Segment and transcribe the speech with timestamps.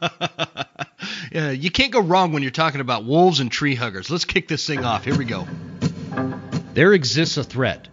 [1.32, 4.10] yeah, you can't go wrong when you're talking about wolves and tree huggers.
[4.10, 5.04] Let's kick this thing off.
[5.04, 5.46] Here we go.
[6.74, 7.88] There exists a threat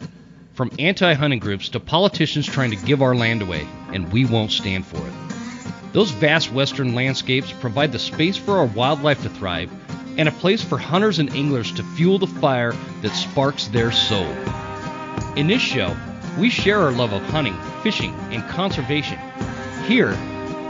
[0.53, 4.51] from anti hunting groups to politicians trying to give our land away, and we won't
[4.51, 5.13] stand for it.
[5.93, 9.71] Those vast western landscapes provide the space for our wildlife to thrive
[10.17, 14.29] and a place for hunters and anglers to fuel the fire that sparks their soul.
[15.35, 15.95] In this show,
[16.37, 19.19] we share our love of hunting, fishing, and conservation.
[19.85, 20.13] Here,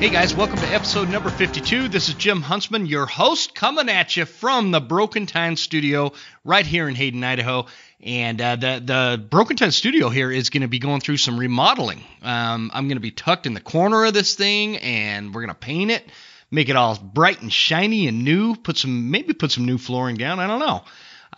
[0.00, 1.88] Hey guys, welcome to episode number 52.
[1.88, 6.12] This is Jim Huntsman, your host, coming at you from the Broken Tine Studio
[6.44, 7.66] right here in Hayden, Idaho.
[8.02, 11.38] And uh, the the Broken Tine Studio here is going to be going through some
[11.38, 12.02] remodeling.
[12.22, 15.54] Um, I'm going to be tucked in the corner of this thing, and we're going
[15.54, 16.04] to paint it,
[16.50, 18.56] make it all bright and shiny and new.
[18.56, 20.40] Put some maybe put some new flooring down.
[20.40, 20.82] I don't know,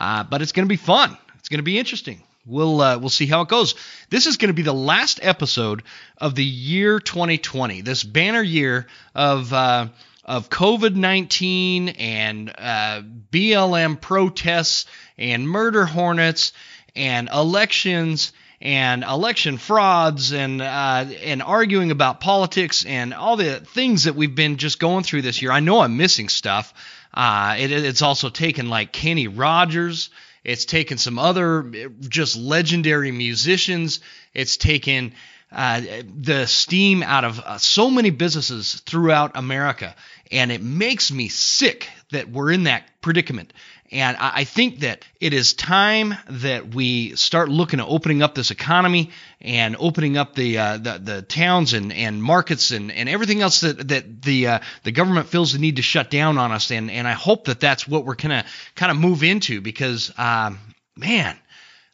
[0.01, 1.17] uh, but it's going to be fun.
[1.39, 3.75] It's going to be interesting we'll uh, we'll see how it goes.
[4.09, 5.83] This is going to be the last episode
[6.17, 7.83] of the year 2020.
[7.83, 9.89] This banner year of uh,
[10.25, 14.87] of COVID 19 and uh, BLM protests
[15.19, 16.53] and murder hornets
[16.95, 24.05] and elections and election frauds and uh, and arguing about politics and all the things
[24.05, 25.53] that we've been just going through this year.
[25.53, 26.73] I know I'm missing stuff.
[27.13, 30.11] Uh, it, it's also taken like Kenny Rogers
[30.47, 31.65] it's taken some other
[32.01, 33.99] just legendary musicians.
[34.33, 35.13] It's taken
[35.51, 35.81] uh,
[36.17, 39.97] the steam out of uh, so many businesses throughout America.
[40.31, 43.53] And it makes me sick that we're in that predicament.
[43.93, 48.51] And I think that it is time that we start looking at opening up this
[48.51, 49.11] economy
[49.41, 53.61] and opening up the uh, the, the, towns and, and markets and, and everything else
[53.61, 56.73] that that the uh, the government feels the need to shut down on us.
[56.73, 60.59] And and I hope that that's what we're gonna kind of move into because um,
[60.97, 61.37] man,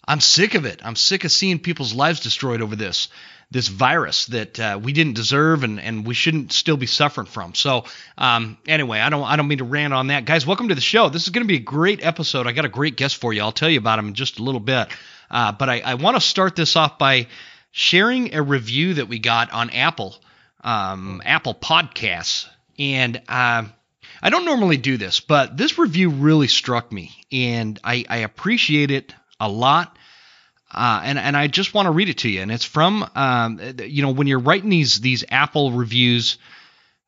[0.07, 0.81] I'm sick of it.
[0.85, 3.09] I'm sick of seeing people's lives destroyed over this
[3.53, 7.55] this virus that uh, we didn't deserve and, and we shouldn't still be suffering from.
[7.55, 7.85] So
[8.17, 10.47] um, anyway, I don't I don't mean to rant on that, guys.
[10.47, 11.11] Welcome to the show.
[11.11, 12.47] This is going to be a great episode.
[12.47, 13.43] I got a great guest for you.
[13.43, 14.89] I'll tell you about him in just a little bit.
[15.31, 17.29] Uh, but I, I want to start this off by
[17.71, 20.17] sharing a review that we got on Apple
[20.63, 22.49] um, Apple Podcasts,
[22.79, 23.65] and uh,
[24.23, 28.91] I don't normally do this, but this review really struck me, and I, I appreciate
[28.91, 29.97] it a lot.
[30.73, 32.41] Uh, and and I just want to read it to you.
[32.41, 36.39] And it's from um, you know when you're writing these these Apple reviews,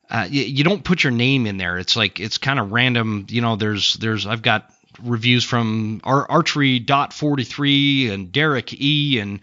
[0.09, 1.79] uh, you, you, don't put your name in there.
[1.79, 3.25] It's like it's kind of random.
[3.29, 4.71] You know, there's there's I've got
[5.01, 9.39] reviews from Ar- Archery Dot 43 and Derek E and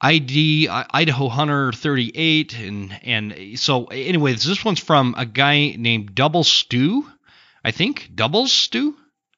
[0.00, 6.44] ID Idaho Hunter 38 and and so anyway, this one's from a guy named Double
[6.44, 7.06] Stew,
[7.64, 8.96] I think Doubles Stew,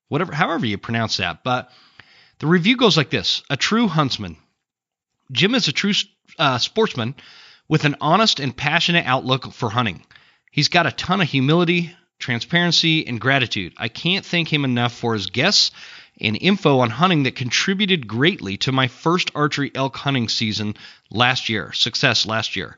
[0.09, 1.71] whatever, however you pronounce that, but
[2.43, 4.37] the review goes like this A true huntsman.
[5.31, 5.93] Jim is a true
[6.41, 7.15] uh, sportsman
[7.69, 10.03] with an honest and passionate outlook for hunting.
[10.51, 13.75] He's got a ton of humility, transparency, and gratitude.
[13.77, 15.71] I can't thank him enough for his guests
[16.21, 20.75] and info on hunting that contributed greatly to my first archery elk hunting season
[21.13, 21.73] last year.
[21.73, 22.77] Success last year.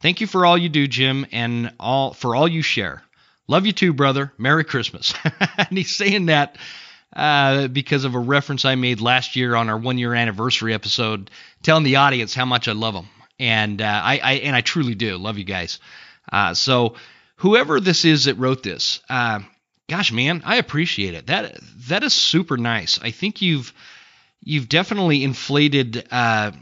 [0.00, 3.02] Thank you for all you do, Jim, and all for all you share.
[3.48, 4.32] Love you too, brother.
[4.38, 5.12] Merry Christmas.
[5.58, 6.56] and he's saying that
[7.14, 11.30] uh, because of a reference I made last year on our one year anniversary episode,
[11.62, 13.08] telling the audience how much I love them,
[13.38, 15.78] and uh, I, I, and I truly do love you guys.
[16.32, 16.96] Uh, so
[17.36, 19.40] whoever this is that wrote this, uh,
[19.88, 21.26] gosh, man, I appreciate it.
[21.28, 21.58] That
[21.88, 22.98] that is super nice.
[23.00, 23.72] I think you've
[24.42, 26.52] you've definitely inflated uh,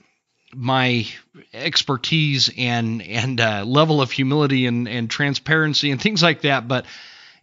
[0.55, 1.07] my
[1.55, 6.87] expertise and and uh, level of humility and and transparency and things like that, but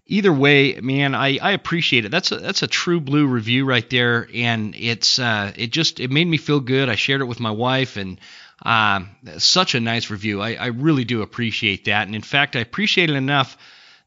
[0.09, 2.09] either way, man, I, I appreciate it.
[2.09, 6.11] That's a that's a true blue review right there, and it's uh, it just it
[6.11, 6.90] made me feel good.
[6.90, 8.20] I shared it with my wife, and
[8.66, 9.02] uh,
[9.38, 10.41] such a nice review.
[10.41, 13.58] I, I really do appreciate that, and in fact, I appreciate it enough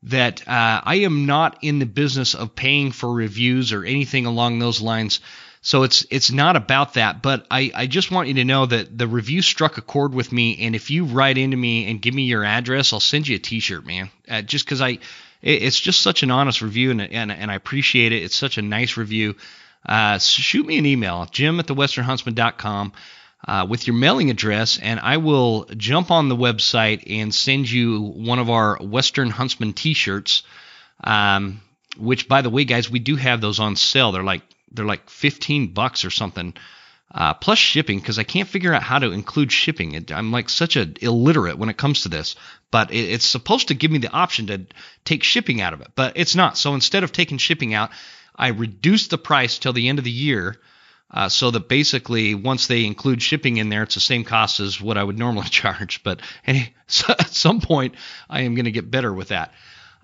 [0.04, 4.58] that uh, I am not in the business of paying for reviews or anything along
[4.58, 5.20] those lines.
[5.64, 8.98] So it's it's not about that, but I, I just want you to know that
[8.98, 12.14] the review struck a chord with me, and if you write into me and give
[12.14, 14.10] me your address, I'll send you a T-shirt, man.
[14.28, 14.98] Uh, just because I
[15.42, 18.22] it's just such an honest review, and, and, and I appreciate it.
[18.22, 19.36] It's such a nice review.
[19.84, 22.92] Uh, shoot me an email, jim at thewesternhuntsman.com,
[23.48, 28.00] uh, with your mailing address, and I will jump on the website and send you
[28.00, 30.44] one of our Western Huntsman t shirts.
[31.02, 31.60] Um,
[31.98, 34.12] which, by the way, guys, we do have those on sale.
[34.12, 36.54] They're like they're like 15 bucks or something,
[37.14, 40.06] uh, plus shipping because I can't figure out how to include shipping.
[40.10, 42.36] I'm like such a illiterate when it comes to this,
[42.70, 44.66] but it, it's supposed to give me the option to
[45.04, 46.56] take shipping out of it, but it's not.
[46.56, 47.90] So instead of taking shipping out,
[48.34, 50.56] I reduced the price till the end of the year.
[51.14, 54.80] Uh, so that basically, once they include shipping in there, it's the same cost as
[54.80, 56.02] what I would normally charge.
[56.02, 56.20] But
[56.86, 57.96] so at some point,
[58.30, 59.52] I am going to get better with that.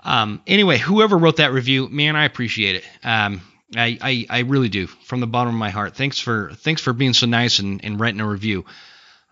[0.05, 2.85] Um, anyway, whoever wrote that review, man, I appreciate it.
[3.03, 3.41] Um,
[3.77, 5.95] I, I, I, really do from the bottom of my heart.
[5.95, 8.65] Thanks for thanks for being so nice and, and writing a review.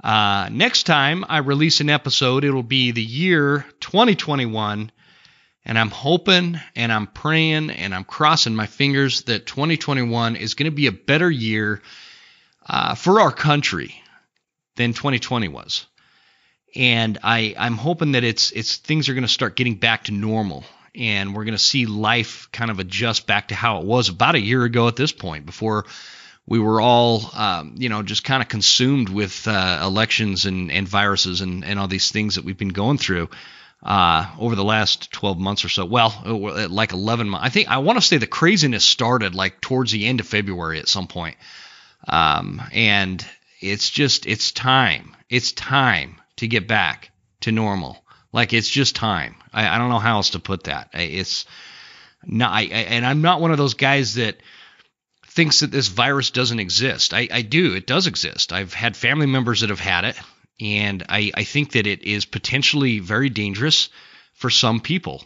[0.04, 4.92] Uh, next time I release an episode, it'll be the year 2021,
[5.64, 10.70] and I'm hoping and I'm praying and I'm crossing my fingers that 2021 is going
[10.70, 11.80] to be a better year
[12.66, 14.02] uh, for our country
[14.76, 15.86] than 2020 was.
[16.74, 20.12] And I, I'm hoping that it's it's things are going to start getting back to
[20.12, 20.64] normal
[20.96, 24.34] and we're going to see life kind of adjust back to how it was about
[24.34, 25.86] a year ago at this point before
[26.46, 30.86] we were all, um, you know, just kind of consumed with uh, elections and, and
[30.86, 33.28] viruses and, and all these things that we've been going through
[33.82, 35.84] uh, over the last 12 months or so.
[35.84, 37.46] Well, uh, like 11 months.
[37.46, 40.78] I think I want to say the craziness started like towards the end of February
[40.78, 41.36] at some point.
[42.08, 43.24] Um, and
[43.60, 45.16] it's just, it's time.
[45.28, 47.10] It's time to get back
[47.40, 47.98] to normal.
[48.36, 49.34] Like it's just time.
[49.50, 50.90] I, I don't know how else to put that.
[50.92, 51.46] It's
[52.22, 54.36] not, I, and I'm not one of those guys that
[55.28, 57.14] thinks that this virus doesn't exist.
[57.14, 57.74] I, I do.
[57.74, 58.52] It does exist.
[58.52, 60.20] I've had family members that have had it,
[60.60, 63.88] and I, I think that it is potentially very dangerous
[64.34, 65.24] for some people.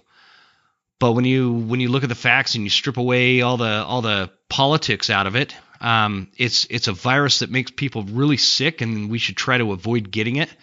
[1.01, 3.85] But when you when you look at the facts and you strip away all the
[3.85, 8.37] all the politics out of it, um, it's it's a virus that makes people really
[8.37, 10.55] sick, and we should try to avoid getting it.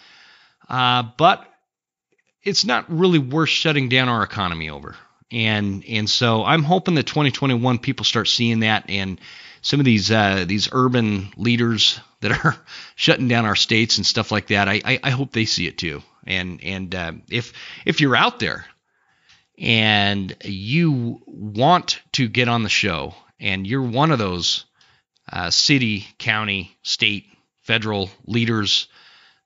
[0.70, 1.46] Uh, but
[2.44, 4.96] it's not really worth shutting down our economy over.
[5.32, 9.20] And and so I'm hoping that 2021 people start seeing that, and
[9.62, 12.56] some of these uh, these urban leaders that are
[12.96, 14.70] shutting down our states and stuff like that.
[14.70, 16.02] I, I, I hope they see it too.
[16.26, 17.52] And and uh, if
[17.86, 18.66] if you're out there
[19.58, 24.66] and you want to get on the show, and you're one of those
[25.32, 27.26] uh, city, county, state,
[27.64, 28.88] federal leaders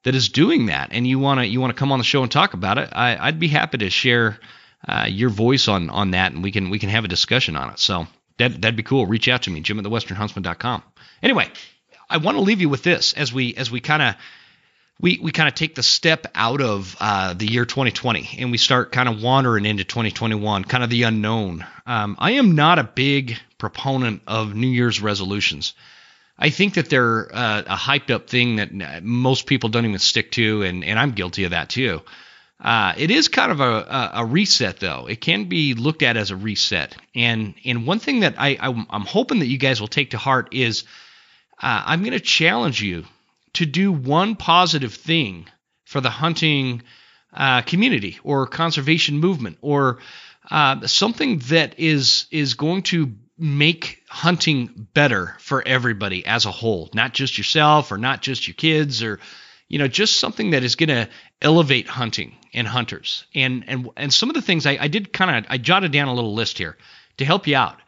[0.04, 2.24] that is doing that, and you want to you want to come on the show
[2.24, 4.40] and talk about it, I, would be happy to share
[4.88, 7.70] uh, your voice on on that, and we can we can have a discussion on
[7.72, 7.80] it.
[7.80, 8.08] So
[8.38, 9.06] that that'd be cool.
[9.06, 10.84] Reach out to me, Jim at thewesternhuntsman.com.
[11.22, 11.50] Anyway,
[12.10, 14.16] I want to leave you with this as we as we kind of
[15.02, 18.58] we, we kind of take the step out of uh, the year 2020 and we
[18.58, 21.66] start kind of wandering into 2021, kind of the unknown.
[21.88, 25.74] Um, I am not a big proponent of New Year's resolutions.
[26.42, 30.32] I think that they're uh, a hyped up thing that most people don't even stick
[30.32, 32.02] to, and, and I'm guilty of that too.
[32.60, 35.08] Uh, it is kind of a, a, reset, though.
[35.08, 36.96] It can be looked at as a reset.
[37.16, 40.20] And and one thing that I, I am hoping that you guys will take to
[40.20, 40.84] heart is
[41.62, 43.06] uh, I'm going to challenge you
[43.54, 45.48] to do one positive thing
[45.86, 46.84] for the hunting
[47.34, 49.98] uh, community or conservation movement or
[50.50, 56.92] uh, something that is is going to make hunting better for everybody as a whole,
[56.94, 59.20] not just yourself or not just your kids or
[59.68, 61.10] you know just something that is going to
[61.42, 63.26] elevate hunting and hunters.
[63.34, 66.08] And and and some of the things I, I did kind of I jotted down
[66.08, 66.78] a little list here
[67.18, 67.80] to help you out.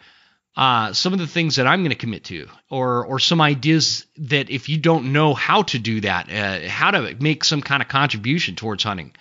[0.56, 4.06] Uh, some of the things that I'm going to commit to, or or some ideas
[4.18, 7.82] that if you don't know how to do that, uh, how to make some kind
[7.84, 9.14] of contribution towards hunting,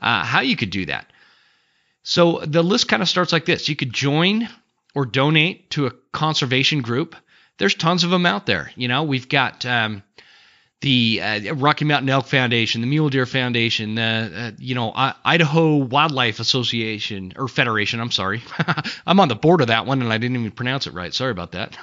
[0.00, 1.06] uh, how you could do that.
[2.02, 4.48] So the list kind of starts like this: you could join
[4.94, 7.16] or donate to a conservation group.
[7.58, 8.70] There's tons of them out there.
[8.74, 10.02] You know, we've got um,
[10.80, 15.14] the uh, Rocky Mountain Elk Foundation, the Mule Deer Foundation, uh, uh, you know, I-
[15.24, 18.00] Idaho Wildlife Association or Federation.
[18.00, 18.42] I'm sorry,
[19.06, 21.12] I'm on the board of that one and I didn't even pronounce it right.
[21.12, 21.76] Sorry about that.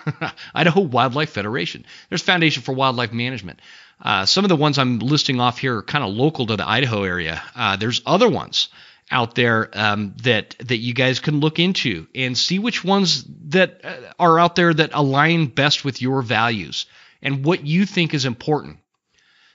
[0.56, 1.86] Idaho Wildlife Federation.
[2.10, 3.60] There's Foundation for Wildlife Management.
[4.02, 6.68] Uh, some of the ones I'm listing off here are kind of local to the
[6.68, 7.42] Idaho area.
[7.56, 8.70] Uh, there's other ones
[9.10, 13.82] out there um, that that you guys can look into and see which ones that
[13.84, 16.86] uh, are out there that align best with your values
[17.22, 18.78] and what you think is important.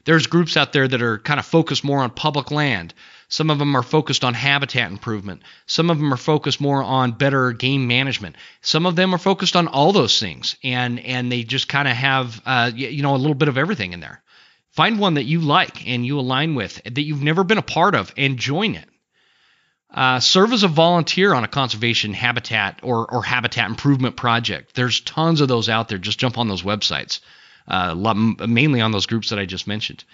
[0.04, 2.92] There's groups out there that are kind of focused more on public land.
[3.28, 5.42] Some of them are focused on habitat improvement.
[5.66, 8.36] Some of them are focused more on better game management.
[8.60, 11.94] Some of them are focused on all those things, and and they just kind of
[11.94, 14.22] have uh, you know a little bit of everything in there.
[14.72, 17.94] Find one that you like and you align with that you've never been a part
[17.94, 18.88] of, and join it.
[19.92, 24.74] Uh, serve as a volunteer on a conservation habitat or, or habitat improvement project.
[24.74, 25.98] There's tons of those out there.
[25.98, 27.20] Just jump on those websites,
[27.68, 30.04] uh, mainly on those groups that I just mentioned.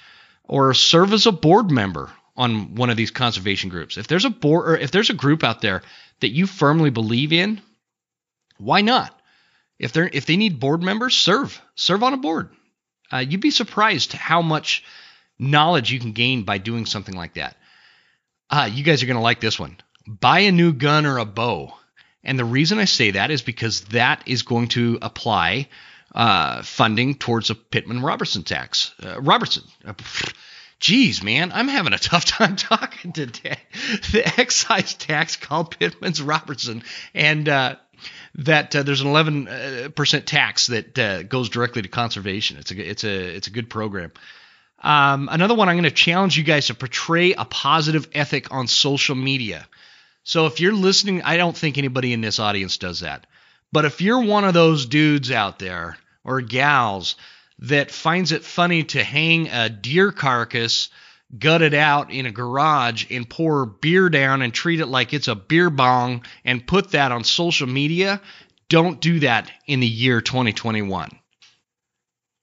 [0.45, 3.99] Or serve as a board member on one of these conservation groups.
[3.99, 5.83] If there's a board or if there's a group out there
[6.21, 7.61] that you firmly believe in,
[8.57, 9.15] why not?
[9.79, 12.51] If they're if they need board members, serve serve on a board.
[13.13, 14.85] Uh, you'd be surprised how much
[15.39, 17.57] knowledge you can gain by doing something like that.
[18.51, 19.77] Uh, you guys are going to like this one.
[20.07, 21.75] Buy a new gun or a bow.
[22.25, 25.69] And the reason I say that is because that is going to apply
[26.15, 28.95] uh, funding towards a Pittman Robertson tax.
[29.03, 29.65] Uh, Robertson.
[29.85, 29.95] Uh,
[30.81, 33.59] Geez, man, I'm having a tough time talking today.
[34.13, 37.77] The excise tax called Pittman's Robertson, and uh,
[38.37, 42.59] that uh, there's an 11 percent tax that uh, goes directly to conservation.
[42.59, 44.13] It's a it's a it's a good program.
[44.81, 48.69] Um, another one, I'm going to challenge you guys to portray a positive ethic on
[48.69, 49.67] social media.
[50.23, 53.27] So if you're listening, I don't think anybody in this audience does that.
[53.73, 57.17] But if you're one of those dudes out there or gals
[57.61, 60.91] that finds it funny to hang a deer carcass
[61.37, 65.35] gutted out in a garage and pour beer down and treat it like it's a
[65.35, 68.21] beer bong and put that on social media,
[68.69, 71.18] don't do that in the year 2021.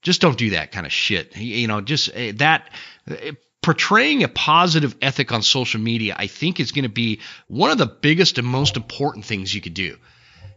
[0.06, 1.36] Just don't do that kind of shit.
[1.36, 2.70] You know, just eh, that
[3.08, 3.32] eh,
[3.64, 7.80] portraying a positive ethic on social media, I think is going to be one of
[7.80, 9.98] the biggest and most important things you could do.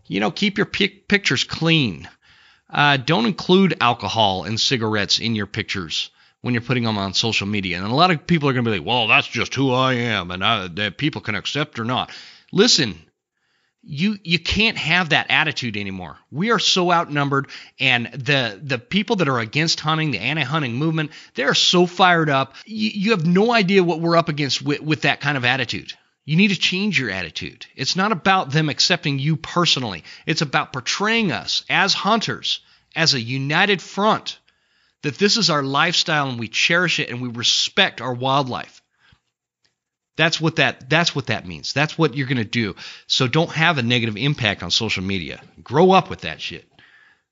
[0.06, 2.06] You know, keep your pic- pictures clean.
[2.68, 6.10] Uh, don't include alcohol and cigarettes in your pictures
[6.42, 7.78] when you're putting them on social media.
[7.78, 9.94] And a lot of people are going to be like, well, that's just who I
[9.94, 12.10] am, and I, that people can accept or not.
[12.52, 12.98] Listen,
[13.82, 16.16] you you can't have that attitude anymore.
[16.30, 21.12] We are so outnumbered, and the the people that are against hunting, the anti-hunting movement,
[21.34, 22.54] they are so fired up.
[22.66, 25.92] You, you have no idea what we're up against with, with that kind of attitude.
[26.24, 27.66] You need to change your attitude.
[27.74, 30.04] It's not about them accepting you personally.
[30.26, 32.60] It's about portraying us as hunters,
[32.94, 34.38] as a united front,
[35.02, 38.82] that this is our lifestyle and we cherish it and we respect our wildlife.
[40.18, 41.72] That's what that that's what that means.
[41.72, 42.74] That's what you're going to do.
[43.06, 45.40] So don't have a negative impact on social media.
[45.62, 46.68] Grow up with that shit.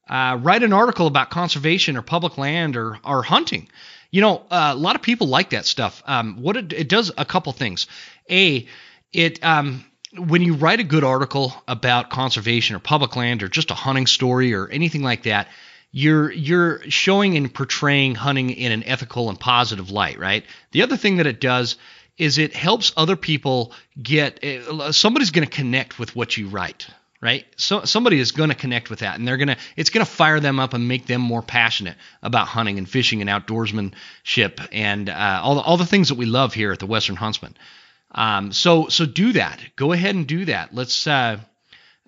[0.08, 3.68] Uh, write an article about conservation or public land or, or hunting.
[4.12, 6.00] You know, uh, a lot of people like that stuff.
[6.06, 7.88] Um, what it, it does a couple things.
[8.30, 8.68] A,
[9.12, 9.84] it um,
[10.16, 14.06] when you write a good article about conservation or public land or just a hunting
[14.06, 15.48] story or anything like that,
[15.90, 20.44] you're you're showing and portraying hunting in an ethical and positive light, right?
[20.70, 21.76] The other thing that it does
[22.18, 26.87] is it helps other people get eh, somebody's going to connect with what you write,
[27.20, 27.44] right?
[27.56, 30.40] So somebody is going to connect with that, and they're gonna it's going to fire
[30.40, 35.40] them up and make them more passionate about hunting and fishing and outdoorsmanship and uh,
[35.42, 37.54] all the, all the things that we love here at the Western Huntsman.
[38.12, 39.61] Um, so so do that.
[39.76, 40.75] Go ahead and do that.
[40.75, 41.06] Let's.
[41.06, 41.38] Uh,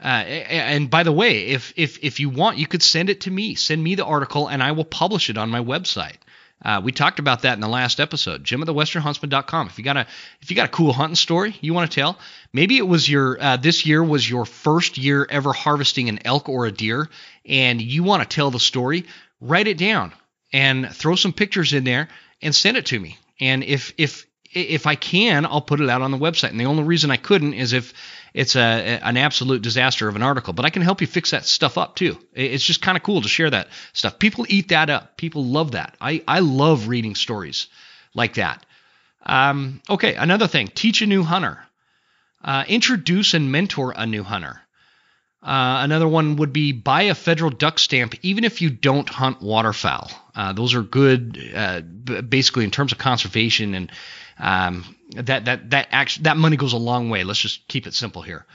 [0.01, 3.31] uh, and by the way, if if if you want, you could send it to
[3.31, 3.57] me.
[3.57, 6.17] Send me the article, and I will publish it on my website.
[6.65, 8.43] Uh, we talked about that in the last episode.
[8.43, 9.69] Jim at the westernhuntsman.com.
[9.69, 10.07] If you got a
[10.41, 12.19] if you got a cool hunting story you want to tell,
[12.53, 16.49] maybe it was your uh, this year was your first year ever harvesting an elk
[16.49, 17.09] or a deer,
[17.45, 19.07] and you want to tell the story.
[19.41, 20.13] Write it down
[20.53, 22.09] and throw some pictures in there
[22.43, 23.19] and send it to me.
[23.41, 26.51] And if if if I can, I'll put it out on the website.
[26.51, 27.93] And the only reason I couldn't is if
[28.35, 30.53] it's a, an absolute disaster of an article.
[30.53, 32.19] But I can help you fix that stuff up too.
[32.33, 34.19] It's just kind of cool to share that stuff.
[34.19, 35.17] People eat that up.
[35.17, 35.97] People love that.
[36.01, 37.69] I, I love reading stories
[38.15, 38.65] like that.
[39.25, 41.59] Um, okay, another thing teach a new hunter,
[42.43, 44.61] uh, introduce and mentor a new hunter.
[45.41, 49.41] Uh, another one would be buy a federal duck stamp, even if you don't hunt
[49.41, 50.11] waterfowl.
[50.35, 53.93] Uh, those are good, uh, basically in terms of conservation and
[54.39, 54.85] um,
[55.17, 57.25] that that that actually that money goes a long way.
[57.25, 58.47] Let's just keep it simple here.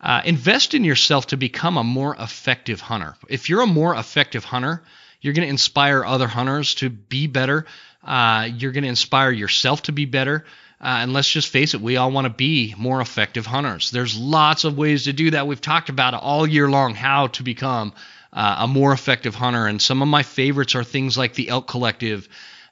[0.00, 3.16] Uh, invest in yourself to become a more effective hunter.
[3.28, 4.82] If you're a more effective hunter,
[5.20, 7.66] you're going to inspire other hunters to be better.
[8.02, 10.46] Uh, you're going to inspire yourself to be better.
[10.80, 13.90] Uh, and let's just face it, we all want to be more effective hunters.
[13.90, 15.46] There's lots of ways to do that.
[15.46, 17.92] We've talked about it all year long how to become
[18.32, 19.66] uh, a more effective hunter.
[19.66, 22.26] And some of my favorites are things like the Elk Collective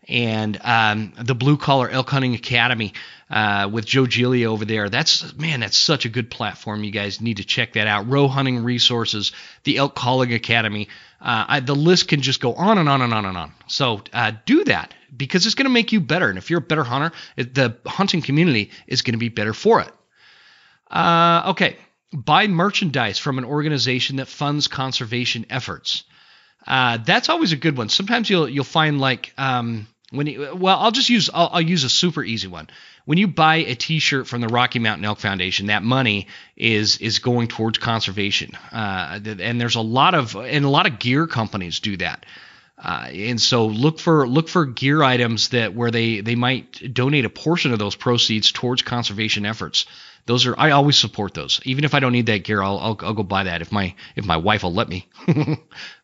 [0.09, 2.95] and um, the Blue Collar Elk Hunting Academy
[3.31, 4.89] uh, with Joe Giglio over there.
[4.89, 6.83] That's man, that's such a good platform.
[6.85, 8.09] You guys need to check that out.
[8.09, 9.33] Row Hunting Resources,
[9.65, 10.89] the Elk Calling Academy.
[11.21, 13.53] Uh, I, the list can just go on and on and on and on.
[13.67, 16.29] So uh, do that because it's going to make you better.
[16.29, 19.81] And if you're a better hunter, the hunting community is going to be better for
[19.81, 19.93] it.
[20.91, 21.77] Uh, okay,
[22.13, 26.05] buy merchandise from an organization that funds conservation efforts.
[26.67, 27.89] Uh, that's always a good one.
[27.89, 31.85] Sometimes you'll you'll find like um, when you, well, I'll just use I'll, I'll, use
[31.85, 32.69] a super easy one.
[33.05, 37.19] When you buy a T-shirt from the Rocky Mountain Elk Foundation, that money is is
[37.19, 38.53] going towards conservation.
[38.73, 42.25] Uh, and there's a lot of and a lot of gear companies do that.
[42.83, 47.25] Uh, and so look for look for gear items that where they they might donate
[47.25, 49.87] a portion of those proceeds towards conservation efforts.
[50.29, 51.59] Those are I always support those.
[51.65, 53.95] Even if I don't need that gear, I'll I'll, I'll go buy that if my
[54.15, 55.09] if my wife will let me.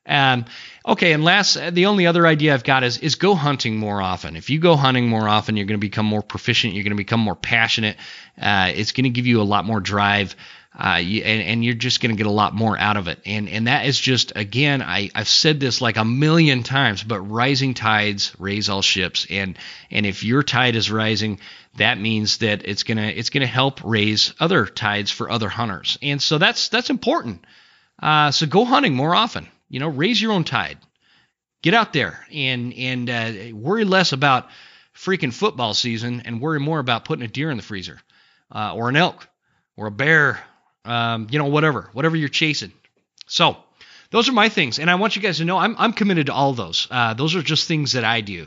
[0.07, 0.47] um,
[0.88, 4.35] okay, and last the only other idea I've got is is go hunting more often.
[4.35, 6.73] If you go hunting more often, you're going to become more proficient.
[6.73, 7.99] You're going to become more passionate.
[8.40, 10.37] Uh, it's going to give you a lot more drive
[10.76, 13.21] uh, you, and, and, you're just going to get a lot more out of it.
[13.25, 17.21] And and that is just again, I I've said this like a million times, but
[17.21, 19.25] rising tides raise all ships.
[19.31, 19.57] And
[19.93, 21.38] and if your tide is rising,
[21.76, 25.97] that means that it's gonna it's gonna help raise other tides for other hunters.
[26.02, 27.45] And so that's that's important.
[28.02, 29.47] Uh, so go hunting more often.
[29.69, 30.78] You know, raise your own tide.
[31.62, 34.49] Get out there and and uh, worry less about
[34.93, 38.00] freaking football season and worry more about putting a deer in the freezer
[38.52, 39.28] uh, or an elk
[39.76, 40.40] or a bear
[40.85, 42.73] um, you know, whatever, whatever you're chasing.
[43.26, 43.57] So
[44.11, 46.33] those are my things, and I want you guys to know I'm I'm committed to
[46.33, 46.87] all those.
[46.91, 48.47] Uh, those are just things that I do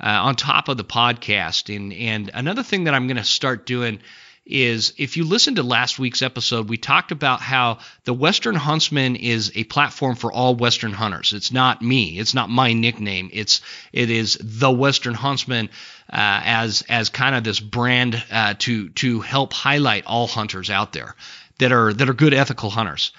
[0.00, 1.74] uh, on top of the podcast.
[1.74, 4.00] And and another thing that I'm going to start doing
[4.46, 9.16] is if you listen to last week's episode, we talked about how the Western Huntsman
[9.16, 11.32] is a platform for all Western hunters.
[11.32, 12.18] It's not me.
[12.18, 13.30] It's not my nickname.
[13.32, 13.62] It's
[13.92, 15.70] it is the Western Huntsman
[16.12, 20.92] uh, as as kind of this brand uh, to to help highlight all hunters out
[20.92, 21.14] there
[21.58, 23.12] that are that are good ethical hunters.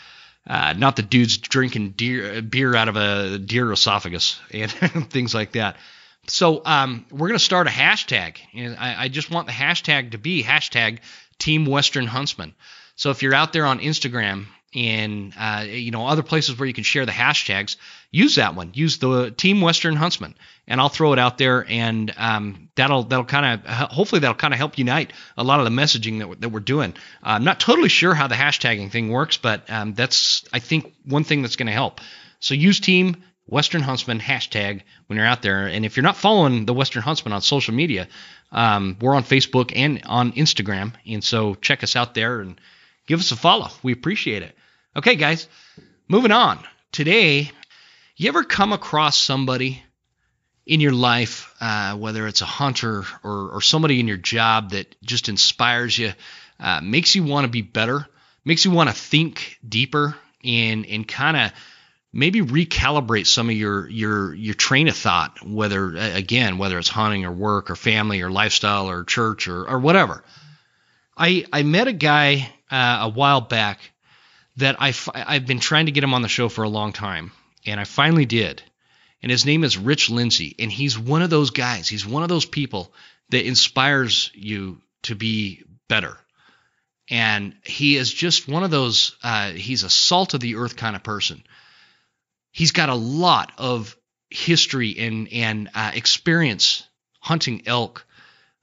[0.47, 4.71] Uh, not the dudes drinking deer, beer out of a deer esophagus and
[5.09, 5.75] things like that.
[6.27, 10.11] So um, we're going to start a hashtag, and I, I, just want the hashtag
[10.11, 10.99] to be hashtag
[11.39, 12.53] Team Western Huntsman.
[12.95, 14.45] So if you're out there on Instagram
[14.75, 17.77] and uh, you know other places where you can share the hashtags,
[18.12, 18.72] use that one.
[18.74, 20.36] Use the Team Western Huntsman,
[20.67, 24.53] and I'll throw it out there, and um, that'll that'll kind of hopefully that'll kind
[24.53, 26.91] of help unite a lot of the messaging that, that we're doing.
[27.24, 30.94] Uh, I'm not totally sure how the hashtagging thing works, but um, that's I think
[31.05, 32.01] one thing that's going to help.
[32.39, 36.65] So use Team Western Huntsman hashtag when you're out there, and if you're not following
[36.65, 38.08] the Western Huntsman on social media,
[38.51, 42.60] um, we're on Facebook and on Instagram, and so check us out there and
[43.08, 43.70] give us a follow.
[43.84, 44.55] We appreciate it.
[44.97, 45.49] Okay, guys,
[46.07, 46.57] moving on.
[46.93, 47.51] Today,
[48.15, 49.83] you ever come across somebody
[50.65, 54.96] in your life, uh, whether it's a hunter or, or somebody in your job that
[55.03, 56.13] just inspires you,
[56.61, 58.07] uh, makes you want to be better,
[58.46, 60.15] makes you want to think deeper,
[60.46, 61.51] and and kind of
[62.13, 67.25] maybe recalibrate some of your your your train of thought, whether again whether it's hunting
[67.25, 70.24] or work or family or lifestyle or church or or whatever.
[71.17, 73.91] I I met a guy uh, a while back
[74.57, 77.31] that I I've been trying to get him on the show for a long time
[77.65, 78.61] and I finally did.
[79.22, 81.87] And his name is Rich Lindsey, and he's one of those guys.
[81.87, 82.94] He's one of those people
[83.29, 86.18] that inspires you to be better.
[87.09, 89.15] And he is just one of those.
[89.24, 91.44] Uh, he's a salt of the earth kind of person.
[92.51, 93.96] He's got a lot of
[94.29, 96.83] history and and uh, experience
[97.20, 98.05] hunting elk,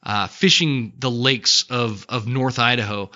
[0.02, 3.10] uh, fishing the lakes of of North Idaho,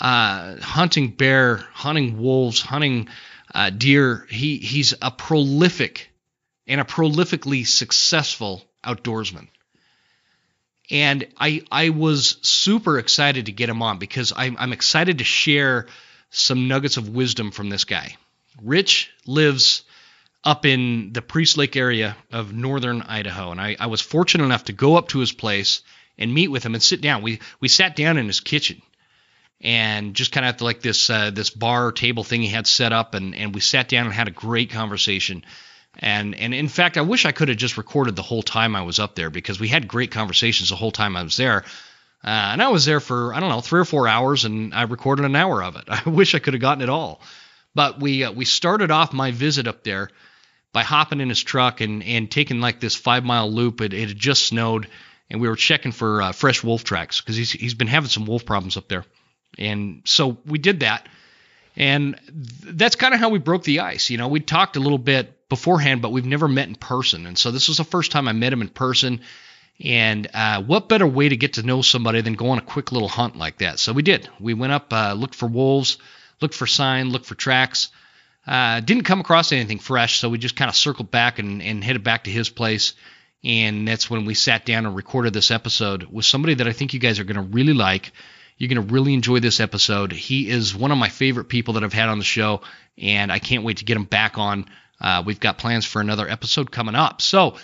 [0.00, 3.08] uh, hunting bear, hunting wolves, hunting
[3.54, 4.26] uh, deer.
[4.28, 6.10] He he's a prolific
[6.66, 9.48] and a prolifically successful outdoorsman.
[10.90, 15.24] And I I was super excited to get him on because I'm I'm excited to
[15.24, 15.86] share
[16.30, 18.16] some nuggets of wisdom from this guy.
[18.62, 19.82] Rich lives
[20.44, 24.64] up in the Priest Lake area of northern Idaho, and I, I was fortunate enough
[24.64, 25.82] to go up to his place
[26.18, 27.22] and meet with him and sit down.
[27.22, 28.80] We we sat down in his kitchen
[29.60, 32.92] and just kind of at like this uh, this bar table thing he had set
[32.92, 35.44] up, and and we sat down and had a great conversation.
[35.98, 38.82] And and in fact, I wish I could have just recorded the whole time I
[38.82, 41.64] was up there because we had great conversations the whole time I was there.
[42.24, 44.82] Uh, and I was there for I don't know three or four hours, and I
[44.82, 45.84] recorded an hour of it.
[45.88, 47.20] I wish I could have gotten it all.
[47.74, 50.10] But we uh, we started off my visit up there
[50.72, 53.80] by hopping in his truck and and taking like this five mile loop.
[53.80, 54.88] It, it had just snowed,
[55.30, 58.26] and we were checking for uh, fresh wolf tracks because he's he's been having some
[58.26, 59.04] wolf problems up there.
[59.58, 61.08] And so we did that.
[61.76, 62.18] And
[62.62, 64.08] that's kind of how we broke the ice.
[64.10, 67.26] You know, we talked a little bit beforehand, but we've never met in person.
[67.26, 69.20] And so this was the first time I met him in person.
[69.84, 72.92] And uh, what better way to get to know somebody than go on a quick
[72.92, 73.78] little hunt like that?
[73.78, 74.28] So we did.
[74.40, 75.98] We went up, uh, looked for wolves,
[76.40, 77.90] looked for sign, looked for tracks.
[78.46, 81.82] Uh, didn't come across anything fresh, so we just kind of circled back and, and
[81.82, 82.94] headed back to his place.
[83.44, 86.94] And that's when we sat down and recorded this episode with somebody that I think
[86.94, 88.12] you guys are going to really like.
[88.56, 90.12] You're going to really enjoy this episode.
[90.12, 92.62] He is one of my favorite people that I've had on the show,
[92.96, 94.66] and I can't wait to get him back on.
[95.00, 97.20] Uh, we've got plans for another episode coming up.
[97.20, 97.56] So,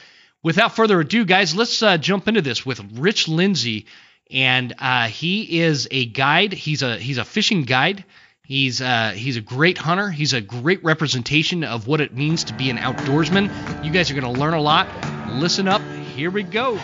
[0.43, 3.87] without further ado, guys, let's uh, jump into this with Rich Lindsey.
[4.31, 6.53] And uh, he is a guide.
[6.53, 8.05] He's a he's a fishing guide,
[8.45, 10.11] He's uh, he's a great hunter.
[10.11, 13.85] He's a great representation of what it means to be an outdoorsman.
[13.85, 14.89] You guys are going to learn a lot.
[15.31, 15.81] Listen up.
[16.15, 16.79] Here we go.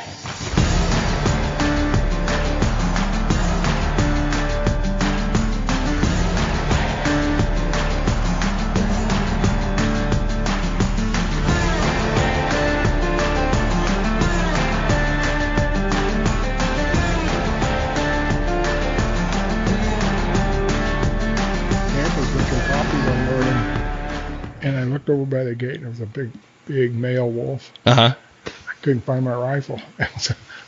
[25.08, 26.30] Looked over by the gate and there was a big,
[26.66, 27.72] big male wolf.
[27.86, 28.14] Uh huh.
[28.46, 29.80] I couldn't find my rifle.
[29.98, 30.08] I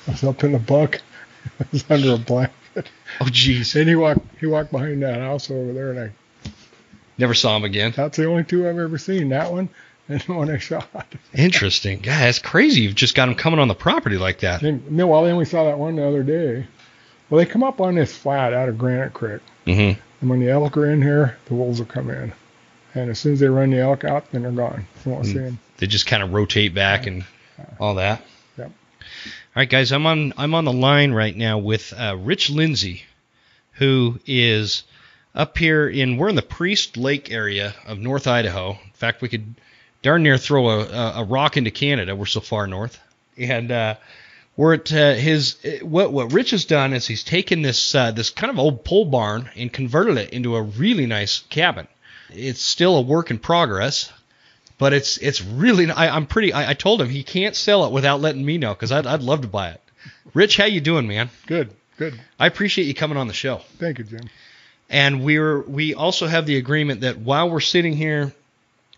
[0.07, 1.01] was up in the buck.
[1.61, 2.55] I was under a blanket.
[3.21, 3.79] Oh, jeez.
[3.79, 6.51] And he walked, he walked behind that house over there, and I
[7.19, 7.93] never saw him again.
[7.97, 9.31] That's the only two I've ever seen.
[9.31, 9.69] That one
[10.09, 11.15] and the one I shot.
[11.35, 11.99] Interesting.
[11.99, 12.83] God, that's crazy.
[12.83, 14.63] You've just got him coming on the property like that.
[14.63, 16.67] no, well, then we saw that one the other day.
[17.29, 19.41] Well, they come up on this flat out of Granite Creek.
[19.67, 20.01] Mm-hmm.
[20.21, 22.33] And when the elk are in here, the wolves will come in.
[22.95, 24.87] And as soon as they run the elk out, then they're gone.
[25.05, 25.59] You won't see them.
[25.79, 27.25] They just kind of rotate back and
[27.79, 28.23] all that.
[28.59, 28.73] Yep.
[29.01, 33.05] All right, guys, I'm on I'm on the line right now with uh, Rich Lindsey,
[33.75, 34.83] who is
[35.35, 38.71] up here in we're in the Priest Lake area of North Idaho.
[38.73, 39.55] In fact, we could
[40.03, 42.17] darn near throw a, a rock into Canada.
[42.17, 42.99] We're so far north,
[43.39, 43.95] and uh,
[44.57, 48.31] we're at uh, his what what Rich has done is he's taken this uh, this
[48.31, 51.87] kind of old pole barn and converted it into a really nice cabin.
[52.35, 54.13] It's still a work in progress,
[54.79, 56.53] but it's it's really I, am pretty.
[56.53, 59.23] I, I, told him he can't sell it without letting me know because I'd I'd
[59.23, 59.81] love to buy it.
[60.33, 61.31] Rich, how you doing, man?
[61.47, 62.19] Good, good.
[62.39, 63.59] I appreciate you coming on the show.
[63.79, 64.31] Thank you, Jim.
[64.89, 68.33] And we're we also have the agreement that while we're sitting here,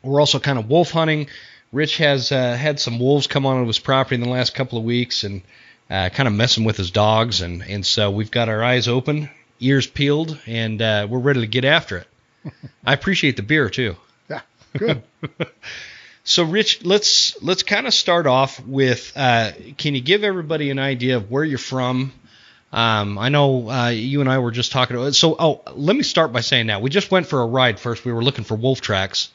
[0.03, 1.29] we're also kind of wolf hunting.
[1.73, 4.85] Rich has uh, had some wolves come onto his property in the last couple of
[4.85, 5.43] weeks and
[5.91, 9.31] uh, kind of messing with his dogs, and and so we've got our eyes open,
[9.61, 12.09] ears peeled, and uh, we're ready to get after it.
[12.87, 13.97] I appreciate the beer too.
[14.29, 14.41] Yeah,
[14.77, 15.03] good.
[16.25, 19.13] so, Rich, let's let's kind of start off with.
[19.17, 22.13] Uh, can you give everybody an idea of where you're from?
[22.73, 25.13] Um, I know uh, you and I were just talking.
[25.13, 28.05] So, oh, let me start by saying that we just went for a ride first.
[28.05, 29.31] We were looking for wolf tracks.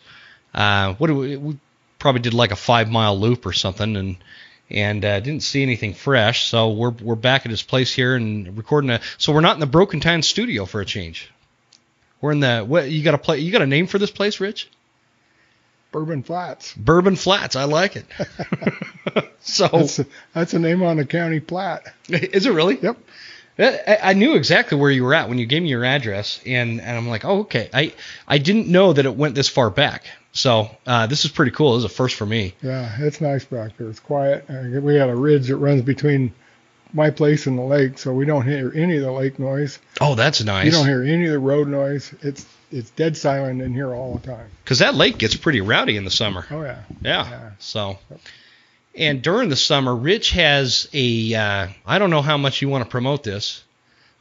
[0.56, 1.58] Uh, what do we, we
[2.00, 4.18] probably did like a five mile loop or something, and
[4.70, 6.48] and uh, didn't see anything fresh.
[6.48, 9.02] So we're we're back at his place here and recording a.
[9.20, 11.32] So we're not in the Broken Tine studio for a change.
[12.22, 14.40] We're in the what you got a play you got a name for this place,
[14.40, 14.70] Rich?
[15.92, 16.74] Bourbon Flats.
[16.74, 18.06] Bourbon Flats, I like it.
[19.40, 21.94] so that's a, that's a name on a county plat.
[22.10, 22.78] Is it really?
[22.80, 22.98] Yep.
[23.60, 26.80] I, I knew exactly where you were at when you gave me your address, and,
[26.80, 27.70] and I'm like, oh, okay.
[27.74, 27.94] I
[28.28, 30.06] I didn't know that it went this far back.
[30.34, 31.74] So uh, this is pretty cool.
[31.74, 32.54] This is a first for me.
[32.62, 33.90] Yeah, it's nice back there.
[33.90, 34.46] It's quiet.
[34.48, 36.34] Uh, we got a ridge that runs between
[36.94, 39.80] my place in the lake, so we don't hear any of the lake noise.
[40.00, 40.66] Oh, that's nice.
[40.66, 42.14] You don't hear any of the road noise.
[42.22, 44.50] It's it's dead silent in here all the time.
[44.64, 46.46] Because that lake gets pretty rowdy in the summer.
[46.52, 46.82] Oh yeah.
[47.02, 47.30] Yeah.
[47.30, 47.52] yeah.
[47.60, 48.00] So.
[48.96, 51.34] And during the summer, Rich has a.
[51.36, 53.64] Uh, I don't know how much you want to promote this,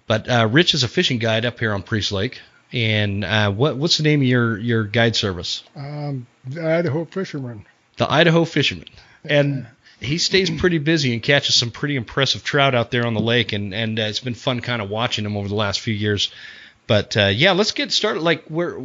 [0.07, 2.41] but uh, Rich is a fishing guide up here on Priest Lake.
[2.73, 5.63] And uh, what what's the name of your your guide service?
[5.75, 7.65] Um, the Idaho Fisherman.
[7.97, 8.89] The Idaho Fisherman.
[9.25, 9.67] And
[10.01, 13.53] he stays pretty busy and catches some pretty impressive trout out there on the lake,
[13.53, 16.31] and and uh, it's been fun kind of watching him over the last few years.
[16.87, 18.23] But uh, yeah, let's get started.
[18.23, 18.79] Like, where,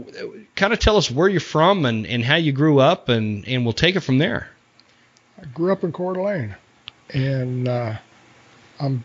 [0.55, 3.63] kind of tell us where you're from and, and how you grew up, and and
[3.63, 4.49] we'll take it from there.
[5.39, 6.55] I grew up in Coeur d'Alene,
[7.13, 7.97] and uh,
[8.79, 9.03] I'm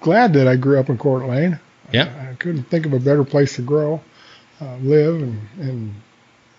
[0.00, 1.60] glad that I grew up in Coeur d'Alene.
[1.92, 4.00] Yeah, I, I couldn't think of a better place to grow,
[4.60, 5.94] uh, live, and and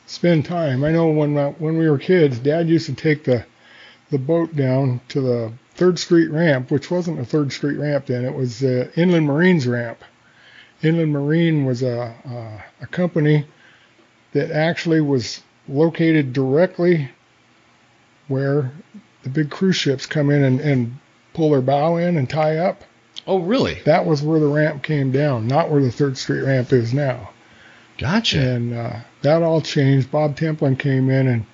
[0.06, 0.84] spend time.
[0.84, 3.46] I know when when we were kids, Dad used to take the
[4.12, 8.26] the boat down to the Third Street ramp, which wasn't a Third Street ramp then.
[8.26, 10.00] It was the Inland Marines ramp.
[10.82, 13.46] Inland Marine was a, a, a company
[14.34, 17.10] that actually was located directly
[18.28, 18.72] where
[19.24, 20.98] the big cruise ships come in and, and
[21.34, 22.84] pull their bow in and tie up.
[23.28, 23.82] Oh, really?
[23.86, 27.30] That was where the ramp came down, not where the Third Street ramp is now.
[27.98, 28.40] Gotcha.
[28.40, 30.10] And uh, that all changed.
[30.10, 31.46] Bob Templin came in and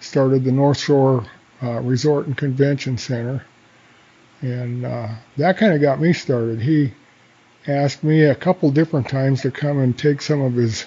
[0.00, 1.26] started the North Shore
[1.62, 3.44] uh, Resort and Convention Center.
[4.40, 6.60] And uh, that kind of got me started.
[6.60, 6.94] He
[7.66, 10.86] asked me a couple different times to come and take some of his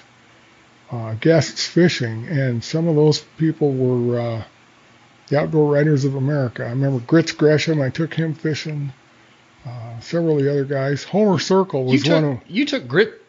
[0.90, 4.44] uh, guests fishing, and some of those people were uh,
[5.28, 6.64] the Outdoor Writers of America.
[6.64, 8.92] I remember Grits Gresham, I took him fishing.
[9.66, 11.04] Uh, several of the other guys.
[11.04, 12.40] Homer Circle was took, one of.
[12.46, 13.22] You took Grit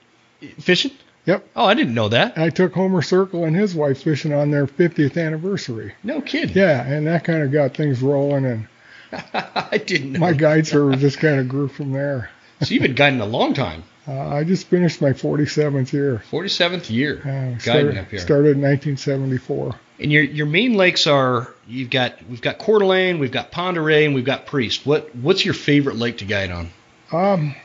[0.59, 0.91] fishing?
[1.25, 1.47] Yep.
[1.55, 2.37] Oh, I didn't know that.
[2.37, 5.93] I took Homer Circle and his wife fishing on their 50th anniversary.
[6.03, 6.55] No kidding.
[6.55, 8.67] Yeah, and that kind of got things rolling, and
[9.33, 10.19] I didn't know.
[10.19, 12.29] My guide service just kind of grew from there.
[12.61, 13.83] So you've been guiding a long time.
[14.07, 16.21] Uh, I just finished my 47th year.
[16.29, 18.19] 47th year Uh, guiding started, up here.
[18.19, 19.73] started in 1974.
[19.99, 24.05] And your your main lakes are you've got we've got Coeur d'Alene, we've got Oreille,
[24.05, 24.85] and we've got Priest.
[24.85, 26.69] What what's your favorite lake to guide on?
[27.11, 27.55] Um,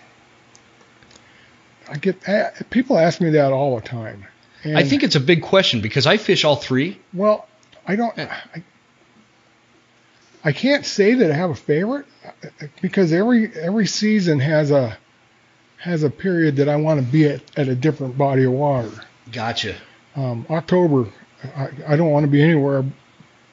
[1.91, 4.25] I get people ask me that all the time.
[4.63, 7.01] And, I think it's a big question because I fish all three.
[7.13, 7.49] Well,
[7.87, 8.17] I don't.
[8.19, 8.63] I,
[10.45, 12.07] I can't say that I have a favorite
[12.81, 14.97] because every every season has a
[15.79, 18.93] has a period that I want to be at, at a different body of water.
[19.33, 19.77] Gotcha.
[20.15, 21.11] Um, October,
[21.57, 22.85] I, I don't want to be anywhere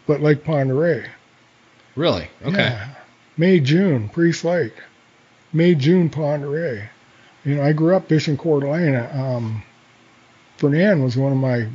[0.08, 1.10] but Lake Oreille.
[1.95, 2.30] Really?
[2.43, 2.58] Okay.
[2.58, 2.93] Yeah.
[3.36, 4.73] May, June, Priest Lake.
[5.54, 6.89] May, June, Oreille.
[7.47, 9.07] You know, I grew up fishing Coeur d'Alene.
[9.13, 9.63] Um,
[10.57, 11.67] Fernan was one of my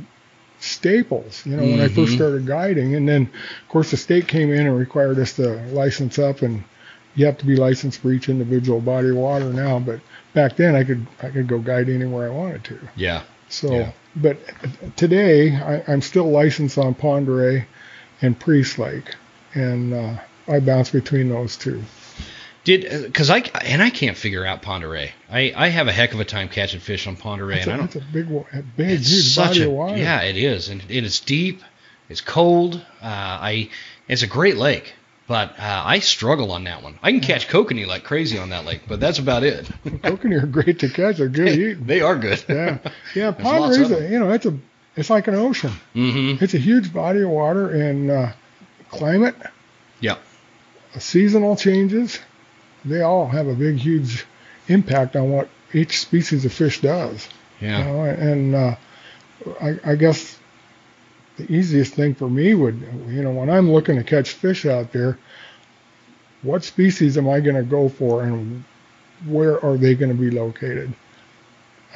[0.59, 2.15] staples, you know, when I first Mhm.
[2.15, 2.93] started guiding.
[2.93, 6.63] And then, of course, the state came in and required us to license up, and
[7.15, 9.79] you have to be licensed for each individual body of water now.
[9.79, 9.99] But
[10.35, 12.77] back then, I could I could go guide anywhere I wanted to.
[12.95, 13.21] Yeah.
[13.49, 13.91] So, Yeah.
[14.15, 14.37] but
[14.95, 17.63] today I, I'm still licensed on Oreille
[18.21, 19.15] and Priest Lake,
[19.55, 20.13] and uh,
[20.47, 21.81] I bounce between those two.
[22.63, 25.09] Did because I and I can't figure out Oreille.
[25.29, 27.15] I I have a heck of a time catching fish on
[27.57, 27.85] It's and I don't.
[27.85, 29.97] it's a big, a big, It's huge such body a of water.
[29.97, 31.61] yeah, it is, and, and it's deep.
[32.07, 32.75] It's cold.
[33.01, 33.69] Uh, I
[34.07, 34.93] it's a great lake,
[35.27, 36.97] but uh, I struggle on that one.
[37.03, 39.65] I can catch kokanee like crazy on that lake, but that's about it.
[39.85, 41.17] Kokanee are great to catch.
[41.17, 41.85] They're good eating.
[41.85, 42.45] they are good.
[42.47, 42.77] Yeah,
[43.13, 43.33] yeah.
[43.43, 44.57] Lots a, you know, it's a,
[44.95, 45.71] it's like an ocean.
[45.95, 46.41] Mm-hmm.
[46.43, 48.31] It's a huge body of water, and uh,
[48.89, 49.35] climate,
[49.99, 50.15] Yeah.
[50.97, 52.19] seasonal changes,
[52.85, 54.25] they all have a big, huge
[54.67, 57.27] impact on what each species of fish does.
[57.59, 57.83] You Yeah.
[57.83, 58.75] know, and uh,
[59.61, 60.37] I, I guess
[61.37, 64.91] the easiest thing for me would, you know, when I'm looking to catch fish out
[64.91, 65.17] there,
[66.43, 68.63] what species am I going to go for, and
[69.25, 70.93] where are they going to be located?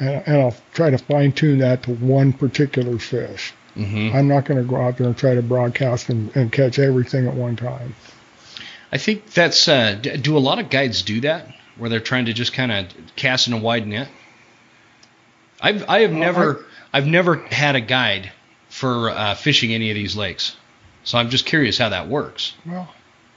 [0.00, 3.52] And, and I'll try to fine tune that to one particular fish.
[3.76, 4.16] Mm-hmm.
[4.16, 7.28] I'm not going to go out there and try to broadcast and, and catch everything
[7.28, 7.94] at one time.
[8.92, 9.68] I think that's.
[9.68, 11.46] Uh, do a lot of guides do that,
[11.76, 14.08] where they're trying to just kind of cast in a wide net?
[15.60, 18.32] I've I have Well, never I've never had a guide
[18.68, 20.56] for uh, fishing any of these lakes,
[21.04, 22.54] so I'm just curious how that works.
[22.64, 22.88] Well,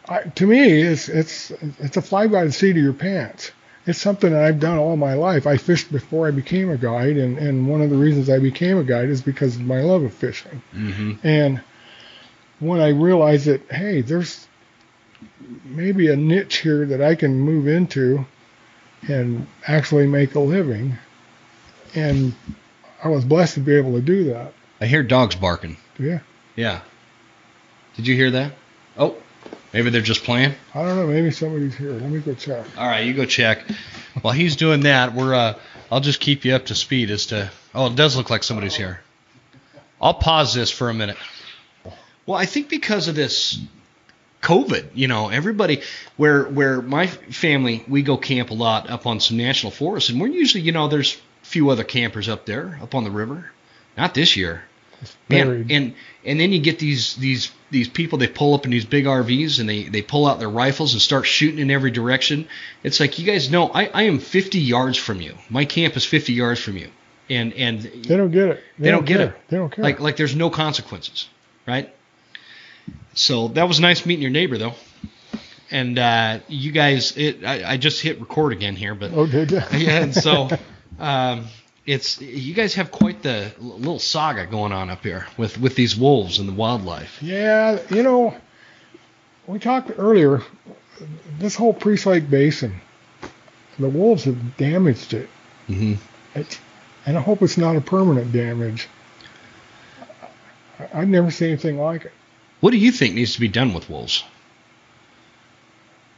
[0.08, 3.52] I, to me, it's it's it's a fly by the seat of your pants.
[3.88, 5.48] It's something that I've done all my life.
[5.48, 8.78] I fished before I became a guide, and, and one of the reasons I became
[8.78, 10.62] a guide is because of my love of fishing.
[10.72, 11.14] Mm-hmm.
[11.24, 11.62] And
[12.60, 14.48] when I realized that, hey, there's
[15.66, 18.26] maybe a niche here that I can move into
[19.08, 20.98] and actually make a living,
[21.96, 22.34] and
[23.04, 24.54] I was blessed to be able to do that.
[24.80, 25.78] I hear dogs barking.
[25.98, 26.20] Yeah.
[26.56, 26.82] Yeah.
[27.96, 28.54] Did you hear that?
[28.98, 29.16] Oh,
[29.74, 30.54] maybe they're just playing.
[30.74, 31.08] I don't know.
[31.08, 31.92] Maybe somebody's here.
[31.92, 32.66] Let me go check.
[32.78, 33.66] All right, you go check.
[34.22, 35.58] While he's doing that, we're uh,
[35.92, 37.52] I'll just keep you up to speed as to.
[37.74, 39.02] Oh, it does look like somebody's here.
[40.02, 41.18] I'll pause this for a minute.
[42.26, 43.60] Well, I think because of this
[44.42, 45.82] COVID, you know, everybody
[46.18, 50.20] where where my family we go camp a lot up on some national forests, and
[50.20, 53.52] we're usually, you know, there's a few other campers up there up on the river.
[53.98, 54.64] Not this year.
[55.30, 58.86] Man, and and then you get these these these people they pull up in these
[58.86, 62.48] big RVs and they they pull out their rifles and start shooting in every direction.
[62.84, 65.36] It's like you guys know I, I am 50 yards from you.
[65.50, 66.90] My camp is 50 yards from you,
[67.30, 68.64] and and They don't get it.
[68.78, 69.28] They don't get care.
[69.30, 69.36] it.
[69.50, 69.84] They don't care.
[69.84, 71.30] like like there's no consequences,
[71.68, 71.92] right?
[73.14, 74.74] So that was nice meeting your neighbor though,
[75.70, 79.52] and uh, you guys it I, I just hit record again here, but oh, did
[79.52, 79.62] you?
[79.74, 80.50] yeah, and so
[81.00, 81.48] um,
[81.86, 85.96] it's you guys have quite the little saga going on up here with with these
[85.96, 87.22] wolves and the wildlife.
[87.22, 88.36] Yeah, you know,
[89.48, 90.42] we talked earlier.
[91.40, 92.80] This whole Priest Lake Basin,
[93.80, 95.30] the wolves have damaged it.
[95.68, 95.94] Mm-hmm.
[96.36, 96.60] It's,
[97.06, 98.88] and I hope it's not a permanent damage.
[100.94, 102.14] I've never seen anything like it.
[102.62, 104.24] What do you think needs to be done with wolves?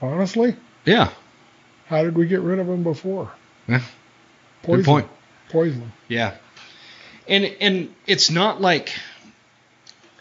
[0.02, 1.10] Honestly, Yeah,
[1.88, 3.32] how did we get rid of them before?
[3.68, 3.82] Yeah,
[4.62, 4.76] Poison.
[4.82, 5.08] good point.
[5.50, 5.92] Poison.
[6.10, 6.36] Yeah,
[7.28, 8.92] and and it's not like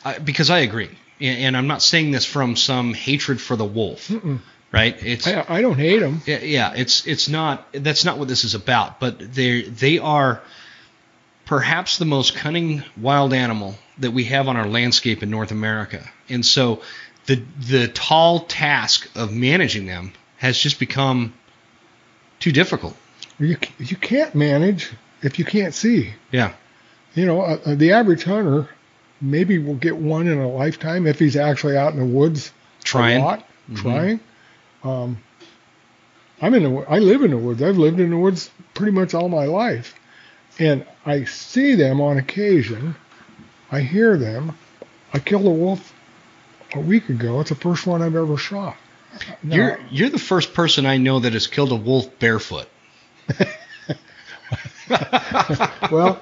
[0.04, 4.06] I, because I agree, and, I'm not saying this from some hatred for the wolf,
[4.06, 4.38] Mm-mm.
[4.70, 4.96] right?
[5.04, 6.22] It's I, I don't hate them.
[6.26, 10.40] Yeah, yeah, it's it's not that's not what this is about, but they they are
[11.44, 16.02] perhaps the most cunning wild animal that we have on our landscape in North America.
[16.28, 16.82] And so
[17.26, 21.34] the the tall task of managing them has just become
[22.40, 22.96] too difficult.
[23.38, 24.90] You you can't manage
[25.22, 26.12] if you can't see.
[26.30, 26.52] Yeah.
[27.14, 28.68] You know, uh, uh, the average hunter
[29.20, 32.50] maybe will get one in a lifetime if he's actually out in the woods
[32.82, 33.20] Trying.
[33.20, 33.76] a lot, Mhm.
[33.76, 34.20] trying.
[34.82, 35.18] Um,
[36.40, 37.62] I'm in the I live in the woods.
[37.62, 39.94] I've lived in the woods pretty much all my life,
[40.58, 42.96] and I see them on occasion.
[43.72, 44.56] I hear them.
[45.14, 45.94] I killed a wolf
[46.74, 47.40] a week ago.
[47.40, 48.76] It's the first one I've ever shot.
[49.42, 52.68] You're you're the first person I know that has killed a wolf barefoot.
[55.90, 56.20] well,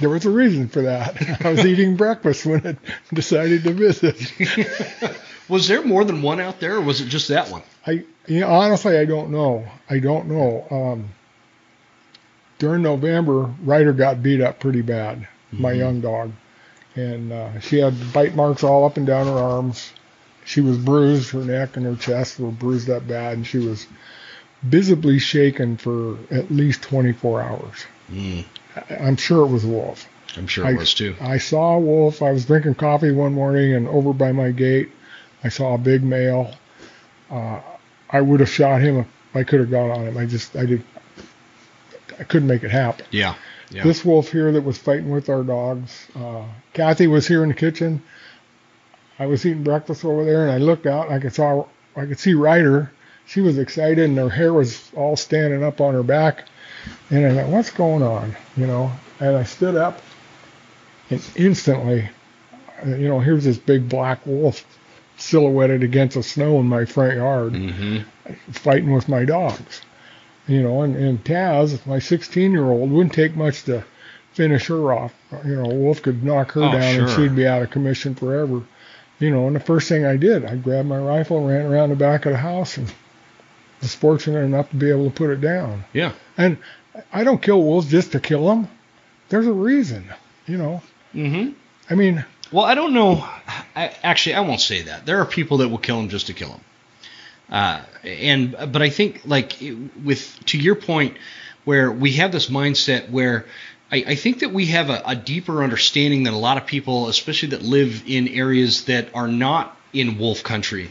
[0.00, 1.44] there was a reason for that.
[1.44, 2.78] I was eating breakfast when it
[3.12, 4.32] decided to visit.
[5.48, 7.62] was there more than one out there, or was it just that one?
[7.86, 9.66] I you know, honestly, I don't know.
[9.88, 10.66] I don't know.
[10.70, 11.10] Um,
[12.58, 15.26] during November, Ryder got beat up pretty bad.
[15.52, 15.62] Mm-hmm.
[15.62, 16.32] My young dog,
[16.94, 19.92] and uh, she had bite marks all up and down her arms.
[20.44, 21.30] She was bruised.
[21.30, 23.86] Her neck and her chest were bruised up bad, and she was
[24.62, 27.86] visibly shaken for at least 24 hours.
[28.10, 28.44] Mm.
[29.00, 30.06] I'm sure it was a wolf.
[30.36, 31.14] I'm sure it I, was too.
[31.20, 32.22] I saw a wolf.
[32.22, 34.90] I was drinking coffee one morning, and over by my gate,
[35.42, 36.54] I saw a big male.
[37.30, 37.60] Uh,
[38.10, 40.16] I would have shot him if I could have got on him.
[40.16, 40.84] I just, I did,
[42.18, 43.06] I couldn't make it happen.
[43.10, 43.34] Yeah.
[43.70, 43.82] Yeah.
[43.82, 46.06] This wolf here that was fighting with our dogs.
[46.14, 48.02] Uh, Kathy was here in the kitchen.
[49.18, 51.06] I was eating breakfast over there, and I looked out.
[51.06, 52.90] And I could saw, I could see Ryder.
[53.26, 56.44] She was excited, and her hair was all standing up on her back.
[57.10, 58.34] And I thought, what's going on?
[58.56, 60.00] You know, and I stood up
[61.10, 62.08] and instantly,
[62.86, 64.64] you know, here's this big black wolf
[65.16, 68.32] silhouetted against the snow in my front yard, mm-hmm.
[68.52, 69.82] fighting with my dogs.
[70.48, 73.84] You know, and, and Taz, my 16 year old, wouldn't take much to
[74.32, 75.14] finish her off.
[75.44, 77.02] You know, a Wolf could knock her oh, down sure.
[77.04, 78.62] and she'd be out of commission forever.
[79.20, 81.96] You know, and the first thing I did, I grabbed my rifle, ran around the
[81.96, 82.92] back of the house, and
[83.80, 85.84] was fortunate enough to be able to put it down.
[85.92, 86.12] Yeah.
[86.36, 86.58] And
[87.12, 88.68] I don't kill wolves just to kill them.
[89.28, 90.08] There's a reason,
[90.46, 90.82] you know.
[91.14, 91.52] Mm-hmm.
[91.90, 92.24] I mean.
[92.50, 93.28] Well, I don't know.
[93.76, 95.04] I, actually, I won't say that.
[95.04, 96.60] There are people that will kill them just to kill them.
[97.50, 99.56] Uh, and but I think like
[100.04, 101.16] with to your point,
[101.64, 103.46] where we have this mindset where
[103.90, 107.08] I, I think that we have a, a deeper understanding than a lot of people,
[107.08, 110.90] especially that live in areas that are not in wolf country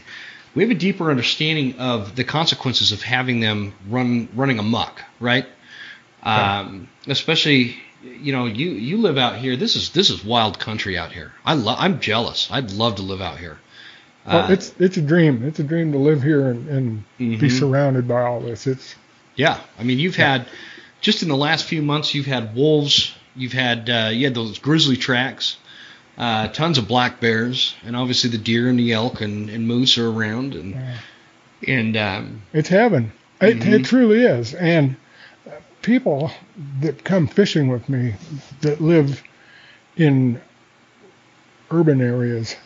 [0.58, 5.46] we have a deeper understanding of the consequences of having them run running amok, right?
[6.24, 9.56] Um, especially, you know, you you live out here.
[9.56, 11.32] This is this is wild country out here.
[11.44, 11.76] I love.
[11.78, 12.48] I'm jealous.
[12.50, 13.58] I'd love to live out here.
[14.28, 15.42] Well, uh, it's it's a dream.
[15.42, 17.40] It's a dream to live here and, and mm-hmm.
[17.40, 18.66] be surrounded by all this.
[18.66, 18.94] It's
[19.36, 19.58] yeah.
[19.78, 20.38] I mean, you've yeah.
[20.38, 20.48] had
[21.00, 23.14] just in the last few months, you've had wolves.
[23.34, 25.56] You've had uh, you had those grizzly tracks.
[26.18, 29.98] Uh, tons of black bears, and obviously the deer and the elk and, and moose
[29.98, 30.98] are around, and yeah.
[31.68, 33.12] and um, it's heaven.
[33.40, 33.72] It, mm-hmm.
[33.74, 34.52] it truly is.
[34.52, 34.96] And
[35.82, 36.32] people
[36.80, 38.14] that come fishing with me
[38.62, 39.22] that live
[39.96, 40.40] in
[41.70, 42.56] urban areas,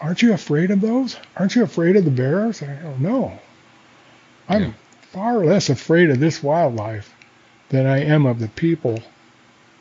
[0.00, 1.16] aren't you afraid of those?
[1.36, 2.62] Aren't you afraid of the bears?
[2.62, 3.38] I don't know.
[4.48, 4.72] I'm yeah.
[5.12, 7.12] far less afraid of this wildlife
[7.68, 9.00] than I am of the people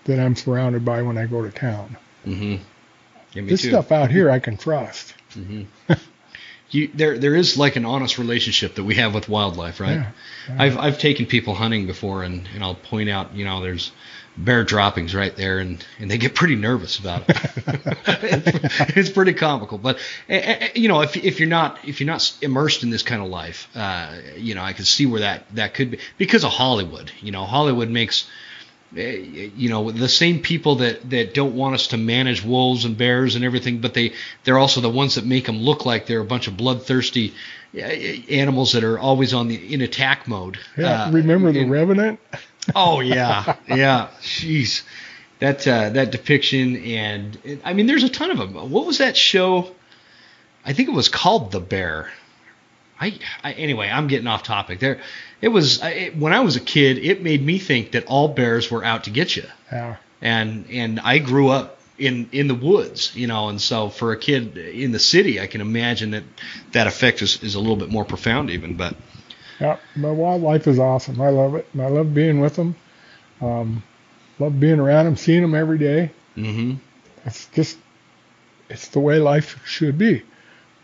[0.06, 1.98] that I'm surrounded by when I go to town.
[2.26, 3.48] Mm-hmm.
[3.48, 3.70] this too.
[3.70, 5.14] stuff out here I can trust.
[5.34, 5.94] Mm-hmm.
[6.72, 9.96] you, there there is like an honest relationship that we have with wildlife, right?
[9.96, 10.12] Yeah,
[10.48, 10.56] yeah.
[10.60, 13.92] I've I've taken people hunting before, and and I'll point out, you know, there's
[14.38, 17.38] bear droppings right there, and and they get pretty nervous about it.
[18.08, 19.98] it's, it's, pretty comical, but
[20.30, 23.30] uh, you know, if if you're not if you're not immersed in this kind of
[23.30, 27.12] life, uh, you know, I can see where that that could be because of Hollywood.
[27.22, 28.28] You know, Hollywood makes
[28.96, 32.98] Eh, you know the same people that that don't want us to manage wolves and
[32.98, 36.22] bears and everything but they they're also the ones that make them look like they're
[36.22, 37.34] a bunch of bloodthirsty
[37.76, 41.72] eh, animals that are always on the in attack mode yeah uh, remember the and,
[41.72, 42.20] revenant
[42.74, 44.84] oh yeah yeah jeez
[45.40, 49.16] that uh, that depiction and i mean there's a ton of them what was that
[49.18, 49.72] show
[50.66, 52.10] i think it was called the bear
[53.00, 54.80] I, I, anyway, I'm getting off topic.
[54.80, 55.02] There,
[55.42, 56.98] it was it, when I was a kid.
[56.98, 59.44] It made me think that all bears were out to get you.
[59.72, 59.98] Yeah.
[60.22, 64.18] And and I grew up in in the woods, you know, and so for a
[64.18, 66.24] kid in the city, I can imagine that
[66.72, 68.76] that effect is, is a little bit more profound, even.
[68.76, 68.96] But
[69.60, 71.22] yeah, my wildlife is awesome.
[71.22, 71.68] I love it.
[71.80, 72.76] I love being with them.
[73.42, 73.84] Um,
[74.40, 76.12] love being around them, seeing them every day.
[76.36, 76.76] Mm-hmm.
[77.26, 77.78] It's just
[78.70, 80.24] it's the way life should be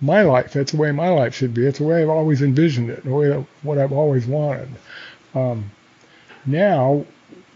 [0.02, 0.54] my life.
[0.54, 1.66] That's the way my life should be.
[1.66, 4.70] It's the way I've always envisioned it, the way that, what I've always wanted.
[5.36, 5.72] Um,
[6.46, 7.06] now,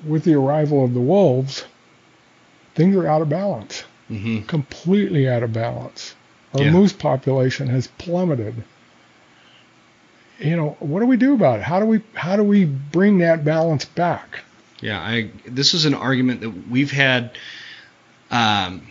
[0.05, 1.65] with the arrival of the wolves,
[2.75, 3.83] things are out of balance.
[4.09, 4.43] Mm-hmm.
[4.45, 6.15] Completely out of balance.
[6.53, 6.71] Our yeah.
[6.71, 8.63] moose population has plummeted.
[10.39, 11.63] You know, what do we do about it?
[11.63, 14.39] How do we how do we bring that balance back?
[14.81, 17.37] Yeah, I this is an argument that we've had
[18.31, 18.87] um,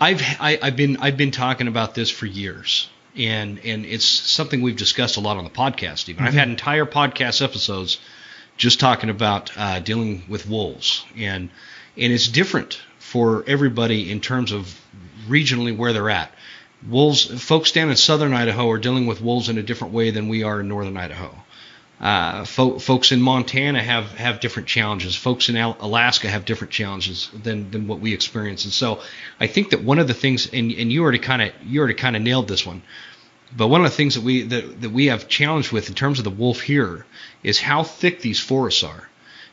[0.00, 3.84] I've I, have i have been I've been talking about this for years, and and
[3.84, 6.08] it's something we've discussed a lot on the podcast.
[6.08, 8.00] Even I've had entire podcast episodes
[8.56, 11.50] just talking about uh, dealing with wolves, and
[11.96, 14.80] and it's different for everybody in terms of
[15.28, 16.32] regionally where they're at.
[16.88, 20.28] Wolves, folks down in southern Idaho are dealing with wolves in a different way than
[20.28, 21.34] we are in northern Idaho.
[22.00, 25.14] Uh, fo- folks in Montana have, have different challenges.
[25.14, 28.64] Folks in Al- Alaska have different challenges than, than what we experience.
[28.64, 29.00] And so
[29.38, 31.94] I think that one of the things, and, and you already kind of you already
[31.94, 32.82] kind of nailed this one,
[33.56, 36.18] but one of the things that we that, that we have challenged with in terms
[36.18, 37.06] of the wolf here
[37.44, 39.08] is how thick these forests are.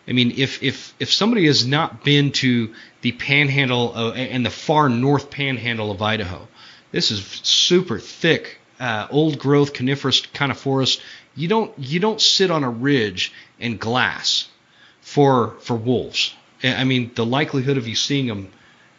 [0.08, 4.50] I mean, if if if somebody has not been to the panhandle of, and the
[4.50, 6.48] far north panhandle of Idaho,
[6.92, 11.02] this is super thick, uh, old growth coniferous kind of forest.
[11.36, 14.48] You don't you don't sit on a ridge and glass
[15.02, 16.34] for for wolves.
[16.64, 18.52] I mean, the likelihood of you seeing them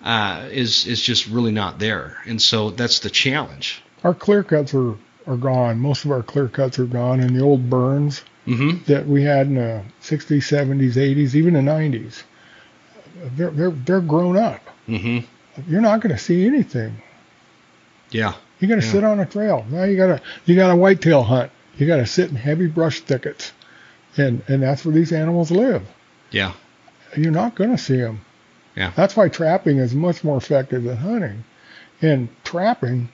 [0.03, 3.82] uh, is is just really not there, and so that's the challenge.
[4.03, 4.95] Our clear cuts are,
[5.26, 5.78] are gone.
[5.78, 8.84] Most of our clear cuts are gone, and the old burns Mm-hmm.
[8.91, 12.22] that we had in the 60s, 70s, 80s, even the 90s,
[13.36, 14.62] they're they're they're grown up.
[14.88, 15.70] Mm-hmm.
[15.70, 17.01] You're not going to see anything.
[18.11, 18.34] Yeah.
[18.58, 18.92] You got to Yeah.
[18.92, 19.64] sit on a trail.
[19.70, 21.50] Now you got to you got to whitetail hunt.
[21.78, 23.52] You got to sit in heavy brush thickets,
[24.16, 25.82] and and that's where these animals live.
[26.30, 26.52] Yeah.
[27.16, 28.20] You're not going to see them.
[28.76, 28.92] Yeah.
[28.94, 31.44] That's why trapping is much more effective than hunting.
[32.02, 33.08] And trapping,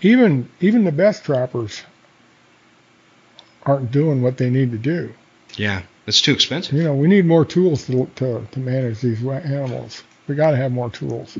[0.00, 1.82] even even the best trappers
[3.64, 5.12] aren't doing what they need to do.
[5.56, 5.82] Yeah.
[6.06, 6.74] It's too expensive.
[6.74, 10.02] You know, we need more tools to to, to manage these animals.
[10.26, 11.36] We got to have more tools.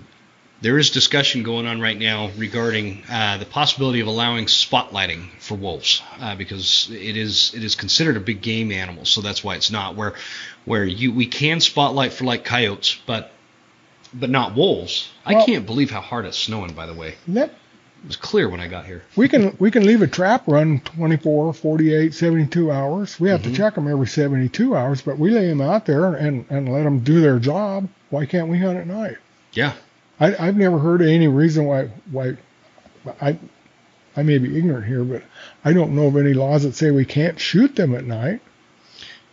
[0.61, 5.55] There is discussion going on right now regarding uh, the possibility of allowing spotlighting for
[5.55, 9.55] wolves uh, because it is it is considered a big game animal, so that's why
[9.55, 10.15] it's not where
[10.65, 13.31] where you we can spotlight for like coyotes, but
[14.13, 15.09] but not wolves.
[15.25, 16.73] I can't believe how hard it's snowing.
[16.73, 19.05] By the way, That it was clear when I got here.
[19.15, 23.21] we can we can leave a trap run 24, 48, 72 hours.
[23.21, 23.45] We have Mhm.
[23.45, 26.83] to check them every 72 hours, but we lay them out there and and let
[26.83, 27.89] them do their job.
[28.11, 29.19] Why can't we hunt at night?
[29.53, 29.73] Yeah,
[30.21, 32.37] I, I've never heard any reason why why
[33.21, 33.39] I
[34.17, 35.23] I may be ignorant here, but
[35.65, 38.41] I don't know of any laws that say we can't shoot them at night.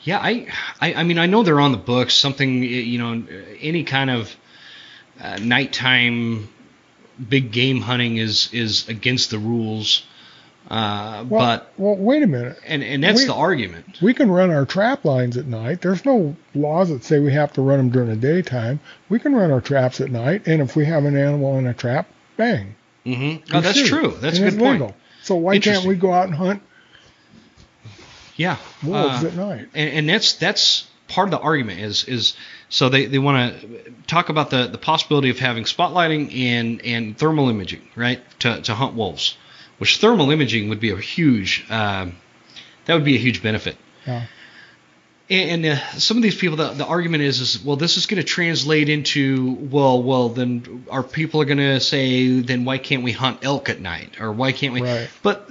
[0.02, 0.48] Yeah, I,
[0.80, 2.14] I, I mean, I know they're on the books.
[2.14, 3.24] Something, you know,
[3.60, 4.36] any kind of
[5.20, 6.48] uh, nighttime
[7.28, 10.06] big game hunting is is against the rules.
[10.70, 12.58] Uh, Well, but well, wait a minute.
[12.66, 13.86] and and that's we- the argument.
[14.02, 15.82] We can run our trap lines at night.
[15.82, 18.80] There's no laws that say we have to run them during the daytime.
[19.10, 21.74] We can run our traps at night, and if we have an animal in a
[21.74, 22.08] trap,
[22.38, 22.76] bang.
[23.04, 23.88] hmm Oh, that's shoot.
[23.88, 24.18] true.
[24.20, 24.82] That's a good point.
[24.82, 24.96] legal.
[25.22, 26.62] So why can't we go out and hunt
[28.36, 28.58] Yeah.
[28.84, 29.68] wolves Uh, at night?
[29.74, 32.34] and, and that's that's part of the argument is is
[32.70, 33.68] so they, they want to
[34.08, 38.74] talk about the, the possibility of having spotlighting and and thermal imaging right to, to
[38.74, 39.38] hunt wolves
[39.78, 42.16] which thermal imaging would be a huge um,
[42.86, 44.26] that would be a huge benefit Yeah.
[45.30, 48.06] and, and uh, some of these people the, the argument is is well this is
[48.06, 52.78] going to translate into well well then our people are going to say then why
[52.78, 55.10] can't we hunt elk at night or why can't we Right.
[55.24, 55.50] but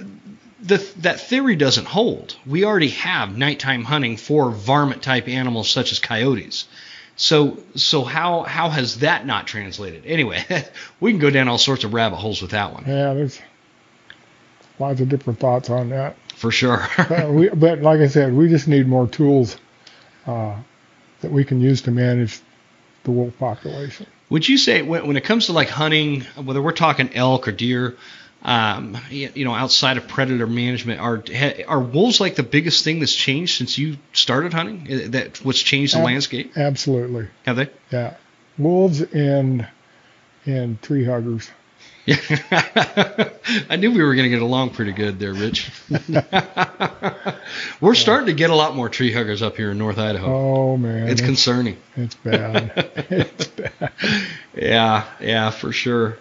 [0.61, 2.35] the, that theory doesn't hold.
[2.47, 6.65] We already have nighttime hunting for varmint type animals such as coyotes.
[7.17, 10.07] So so how how has that not translated?
[10.07, 10.43] Anyway,
[10.99, 13.39] we can go down all sorts of rabbit holes with that one Yeah, there's
[14.79, 16.15] lots of different thoughts on that.
[16.35, 16.87] for sure.
[16.97, 19.57] but, we, but like I said, we just need more tools
[20.27, 20.55] uh,
[21.21, 22.39] that we can use to manage
[23.03, 24.05] the wolf population.
[24.29, 27.51] Would you say when, when it comes to like hunting, whether we're talking elk or
[27.51, 27.95] deer,
[28.43, 32.83] um, you you know, outside of predator management, are ha- are wolves like the biggest
[32.83, 35.11] thing that's changed since you started hunting?
[35.11, 36.55] That what's changed the Ab- landscape?
[36.57, 37.69] Absolutely, Have they?
[37.91, 38.15] yeah.
[38.57, 39.67] Wolves and
[40.45, 41.49] and tree huggers.
[42.05, 42.17] Yeah,
[43.69, 45.71] I knew we were going to get along pretty good there, Rich.
[47.81, 50.27] we're starting to get a lot more tree huggers up here in North Idaho.
[50.27, 51.77] Oh man, it's concerning.
[51.95, 52.71] it's bad.
[53.09, 53.91] it's bad.
[54.53, 56.17] Yeah, yeah, for sure.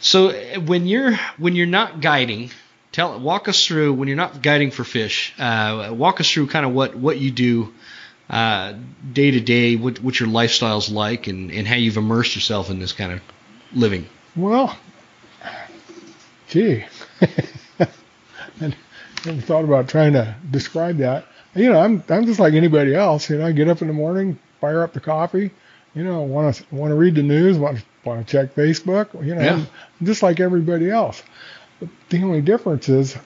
[0.00, 2.50] So when you're when you're not guiding,
[2.90, 5.34] tell walk us through when you're not guiding for fish.
[5.38, 7.72] Uh, walk us through kind of what what you do
[8.28, 8.74] uh,
[9.12, 12.80] day to day, what what your lifestyle's like, and and how you've immersed yourself in
[12.80, 13.20] this kind of
[13.72, 14.06] living.
[14.34, 14.76] Well,
[16.48, 16.84] gee,
[17.20, 18.74] I
[19.24, 21.26] never thought about trying to describe that.
[21.54, 23.30] You know, I'm I'm just like anybody else.
[23.30, 25.50] You know, I get up in the morning, fire up the coffee.
[25.94, 29.14] You know, want to want to read the news, want to want to check Facebook.
[29.24, 29.64] You know, Yeah.
[30.00, 31.22] I'm just like everybody else.
[31.80, 33.16] But the only difference is,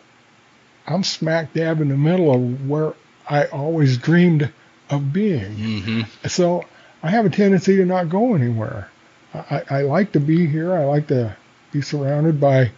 [0.86, 2.94] I'm smack dab in the middle of where
[3.28, 4.52] I always dreamed
[4.88, 5.56] of being.
[5.56, 6.28] Mm-hmm.
[6.28, 6.64] So
[7.02, 8.88] I have a tendency to not go anywhere.
[9.32, 10.72] I, I like to be here.
[10.72, 11.36] I like to
[11.72, 12.72] be surrounded by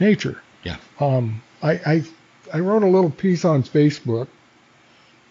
[0.00, 0.40] nature.
[0.62, 0.76] Yeah.
[1.00, 2.02] Um, I, I
[2.52, 4.28] I wrote a little piece on Facebook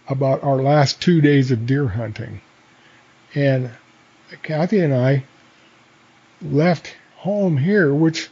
[0.07, 2.41] about our last two days of deer hunting,
[3.33, 3.71] and
[4.43, 5.23] Kathy and I
[6.41, 8.29] left home here, which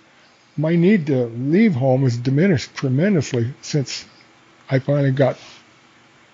[0.57, 4.05] my need to leave home has diminished tremendously since
[4.69, 5.38] I finally got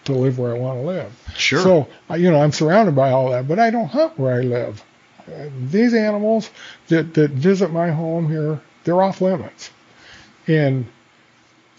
[0.05, 1.33] to live where I want to live.
[1.35, 1.61] Sure.
[1.61, 4.83] So, you know, I'm surrounded by all that, but I don't hunt where I live.
[5.27, 6.49] Uh, these animals
[6.87, 9.71] that, that visit my home here, they're off limits.
[10.49, 10.87] And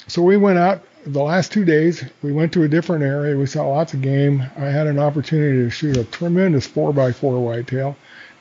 [0.06, 2.04] so we went out the last two days.
[2.22, 3.36] We went to a different area.
[3.36, 4.42] We saw lots of game.
[4.56, 7.96] I had an opportunity to shoot a tremendous 4x4 whitetail.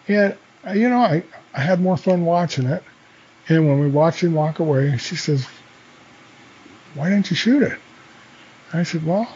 [0.07, 1.23] And, uh, you know, I,
[1.55, 2.83] I had more fun watching it.
[3.47, 5.47] And when we watched him walk away, she says,
[6.93, 7.79] Why didn't you shoot it?
[8.71, 9.27] I said, Well,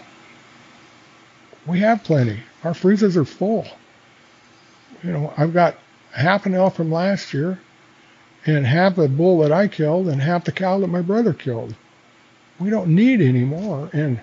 [1.66, 2.40] we have plenty.
[2.64, 3.66] Our freezers are full.
[5.02, 5.76] You know, I've got
[6.12, 7.58] half an elk from last year
[8.46, 11.76] and half the bull that I killed and half the cow that my brother killed.
[12.60, 13.90] We don't need any more.
[13.94, 14.20] And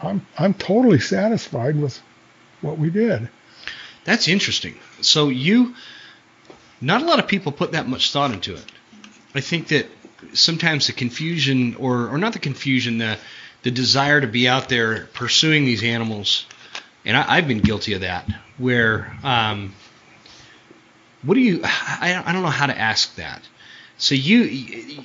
[0.00, 2.00] I'm I'm totally satisfied with
[2.60, 3.28] what we did.
[4.04, 4.76] That's interesting.
[5.00, 5.74] So you
[6.80, 8.64] not a lot of people put that much thought into it.
[9.34, 9.86] I think that
[10.32, 13.18] sometimes the confusion or or not the confusion, the
[13.62, 16.46] the desire to be out there pursuing these animals,
[17.04, 18.24] and I, have been guilty of that.
[18.58, 19.74] Where, um,
[21.26, 21.60] what do you?
[21.64, 23.42] I, I don't know how to ask that.
[23.98, 24.42] So you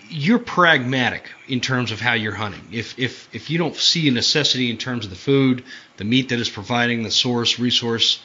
[0.10, 2.68] you're pragmatic in terms of how you're hunting.
[2.72, 5.64] If if if you don't see a necessity in terms of the food,
[5.98, 8.22] the meat that is providing, the source, resource,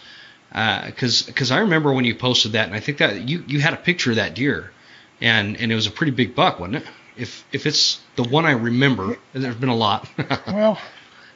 [0.51, 3.61] because uh, because I remember when you posted that, and I think that you you
[3.61, 4.73] had a picture of that deer,
[5.21, 6.87] and and it was a pretty big buck, wasn't it?
[7.17, 10.09] if if it's the one I remember, and there's been a lot.
[10.47, 10.79] well,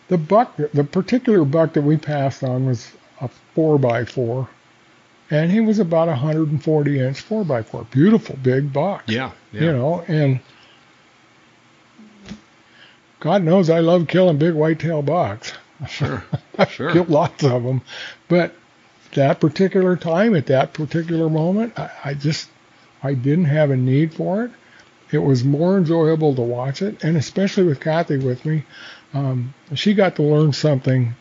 [0.08, 2.90] the buck, the particular buck that we passed on was
[3.20, 4.48] a four by four,
[5.31, 9.05] and he was about a 140 inch four by four, beautiful big buck.
[9.07, 9.61] Yeah, yeah.
[9.62, 10.41] You know, and
[13.20, 15.53] God knows I love killing big whitetail bucks.
[15.89, 16.24] Sure,
[16.68, 16.93] sure.
[16.93, 17.83] Killed lots of them,
[18.28, 18.55] but
[19.14, 22.49] that particular time at that particular moment, I, I just
[23.03, 24.51] I didn't have a need for it
[25.12, 28.64] it was more enjoyable to watch it, and especially with Kathy with me,
[29.12, 31.14] um, she got to learn something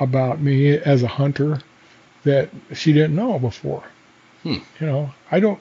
[0.00, 1.60] about me as a hunter
[2.26, 3.84] that she didn't know before.
[4.42, 4.58] Hmm.
[4.80, 5.60] You know, I don't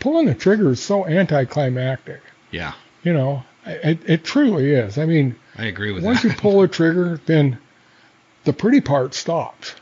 [0.00, 2.20] pulling the trigger is so anticlimactic.
[2.50, 2.72] Yeah.
[3.02, 4.98] You know, it, it truly is.
[4.98, 6.28] I mean, I agree with once that.
[6.28, 7.58] you pull the trigger, then
[8.44, 9.74] the pretty part stops.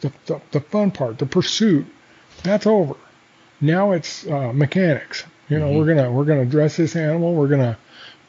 [0.00, 1.86] The, the, the fun part, the pursuit,
[2.42, 2.94] that's over.
[3.60, 5.24] Now it's uh, mechanics.
[5.48, 5.78] You know, mm-hmm.
[5.78, 7.34] we're gonna we're gonna dress this animal.
[7.34, 7.78] We're gonna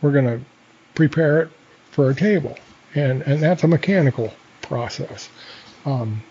[0.01, 0.41] we're gonna
[0.95, 1.49] prepare it
[1.91, 2.57] for a table,
[2.95, 5.29] and and that's a mechanical process.
[5.85, 6.23] Um,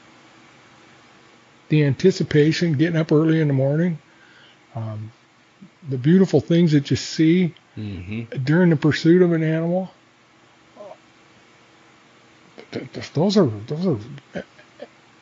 [1.68, 3.98] the anticipation, getting up early in the morning,
[4.74, 5.12] um,
[5.88, 8.42] the beautiful things that you see mm-hmm.
[8.44, 9.90] during the pursuit of an animal.
[13.14, 14.44] Those are those are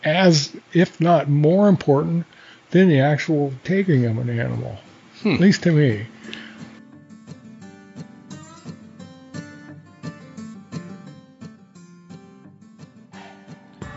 [0.02, 2.26] as if not more important
[2.70, 4.78] than the actual taking of an animal.
[5.22, 5.34] Hmm.
[5.34, 6.06] At least to me.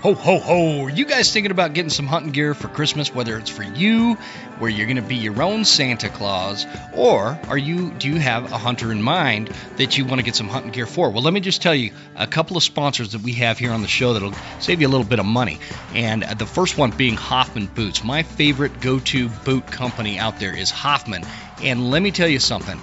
[0.02, 0.88] Ho, ho, ho.
[0.88, 4.14] You guys thinking about getting some hunting gear for Christmas, whether it's for you,
[4.58, 8.50] where you're going to be your own Santa Claus, or are you do you have
[8.54, 11.10] a hunter in mind that you want to get some hunting gear for?
[11.10, 13.82] Well, let me just tell you a couple of sponsors that we have here on
[13.82, 14.32] the show that'll
[14.62, 15.60] save you a little bit of money.
[15.94, 18.02] And uh, the first one being Hoffman Boots.
[18.02, 21.26] My favorite go-to boot company out there is Hoffman.
[21.62, 22.80] And let me tell you something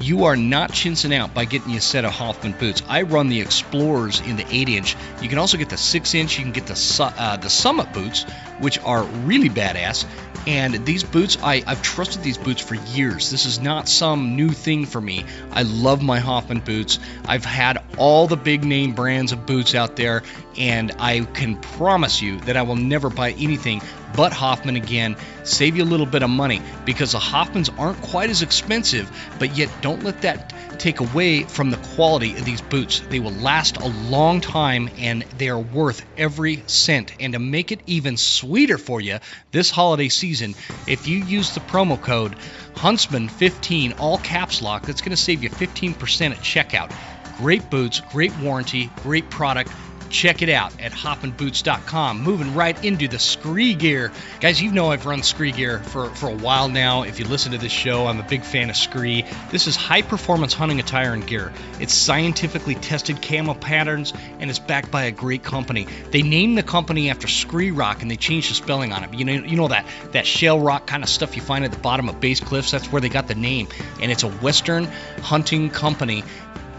[0.00, 2.82] you are not chinsing out by getting you a set of Hoffman boots.
[2.88, 4.96] I run the Explorers in the 8 inch.
[5.20, 6.38] You can also get the 6 inch.
[6.38, 8.24] You can get the uh, the Summit boots,
[8.60, 10.06] which are really badass.
[10.46, 13.30] And these boots, I, I've trusted these boots for years.
[13.30, 15.26] This is not some new thing for me.
[15.52, 16.98] I love my Hoffman boots.
[17.26, 20.22] I've had all the big name brands of boots out there,
[20.56, 23.82] and I can promise you that I will never buy anything
[24.14, 25.16] but Hoffman again.
[25.44, 29.56] Save you a little bit of money because the Hoffmans aren't quite as expensive, but
[29.56, 33.00] yet don't let that take away from the quality of these boots.
[33.00, 37.12] They will last a long time and they are worth every cent.
[37.20, 39.18] And to make it even sweeter for you
[39.50, 40.54] this holiday season,
[40.86, 42.36] if you use the promo code
[42.74, 46.92] Huntsman15, all caps lock, that's going to save you 15% at checkout.
[47.38, 49.70] Great boots, great warranty, great product
[50.10, 52.22] check it out at hoffmanboots.com.
[52.22, 54.12] Moving right into the SKRE gear.
[54.40, 57.04] Guys, you know I've run SKRE gear for, for a while now.
[57.04, 59.50] If you listen to this show, I'm a big fan of SKRE.
[59.50, 61.52] This is high performance hunting attire and gear.
[61.78, 65.86] It's scientifically tested camo patterns and it's backed by a great company.
[66.10, 69.14] They named the company after Scree Rock and they changed the spelling on it.
[69.14, 71.78] You know, you know that, that shell rock kind of stuff you find at the
[71.78, 72.72] bottom of base cliffs?
[72.72, 73.68] That's where they got the name.
[74.00, 74.84] And it's a Western
[75.22, 76.24] hunting company.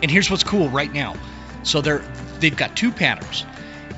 [0.02, 1.16] And here's what's cool right now.
[1.64, 2.04] So they're
[2.42, 3.46] they've got two patterns,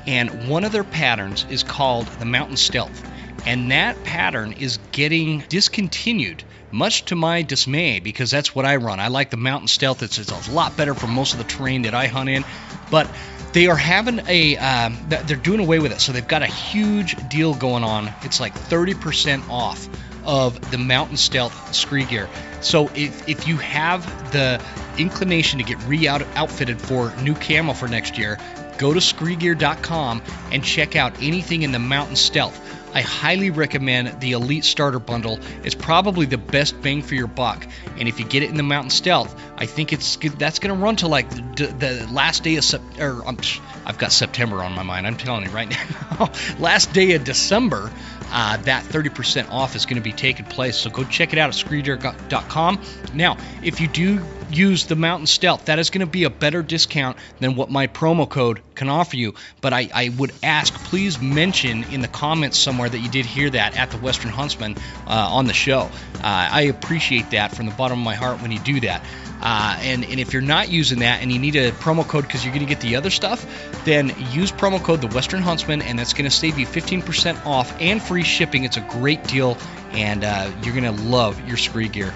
[0.06, 3.02] and one of their patterns is called the Mountain Stealth,
[3.46, 6.44] and that pattern is getting discontinued.
[6.70, 8.98] Much to my dismay, because that's what I run.
[8.98, 10.02] I like the Mountain Stealth.
[10.02, 12.44] It's, it's a lot better for most of the terrain that I hunt in,
[12.90, 13.08] but
[13.52, 16.00] they are having a um, they're doing away with it.
[16.00, 18.10] So they've got a huge deal going on.
[18.22, 19.88] It's like 30% off
[20.24, 22.28] of the Mountain Stealth SKRE gear.
[22.60, 24.62] So if, if you have the
[24.98, 28.38] inclination to get re-outfitted for new camo for next year,
[28.78, 32.60] go to skregear.com and check out anything in the Mountain Stealth.
[32.94, 35.40] I highly recommend the Elite Starter Bundle.
[35.64, 37.66] It's probably the best bang for your buck.
[37.98, 40.80] And if you get it in the Mountain Stealth, I think it's that's going to
[40.80, 43.26] run to like the, the last day of September.
[43.26, 43.38] Um,
[43.84, 45.06] I've got September on my mind.
[45.06, 45.68] I'm telling you right
[46.18, 46.30] now.
[46.58, 47.90] last day of December,
[48.30, 50.76] uh, that 30% off is going to be taking place.
[50.76, 52.80] So go check it out at skregear.com.
[53.12, 54.24] Now, if you do
[54.56, 55.66] use the Mountain Stealth.
[55.66, 59.16] That is going to be a better discount than what my promo code can offer
[59.16, 59.34] you.
[59.60, 63.50] But I, I would ask, please mention in the comments somewhere that you did hear
[63.50, 64.76] that at the Western Huntsman
[65.06, 65.90] uh, on the show.
[66.16, 69.02] Uh, I appreciate that from the bottom of my heart when you do that.
[69.42, 72.44] Uh, and, and if you're not using that and you need a promo code because
[72.44, 73.44] you're going to get the other stuff,
[73.84, 77.74] then use promo code the Western Huntsman, and that's going to save you 15% off
[77.78, 78.64] and free shipping.
[78.64, 79.58] It's a great deal,
[79.92, 82.14] and uh, you're going to love your SKRE gear.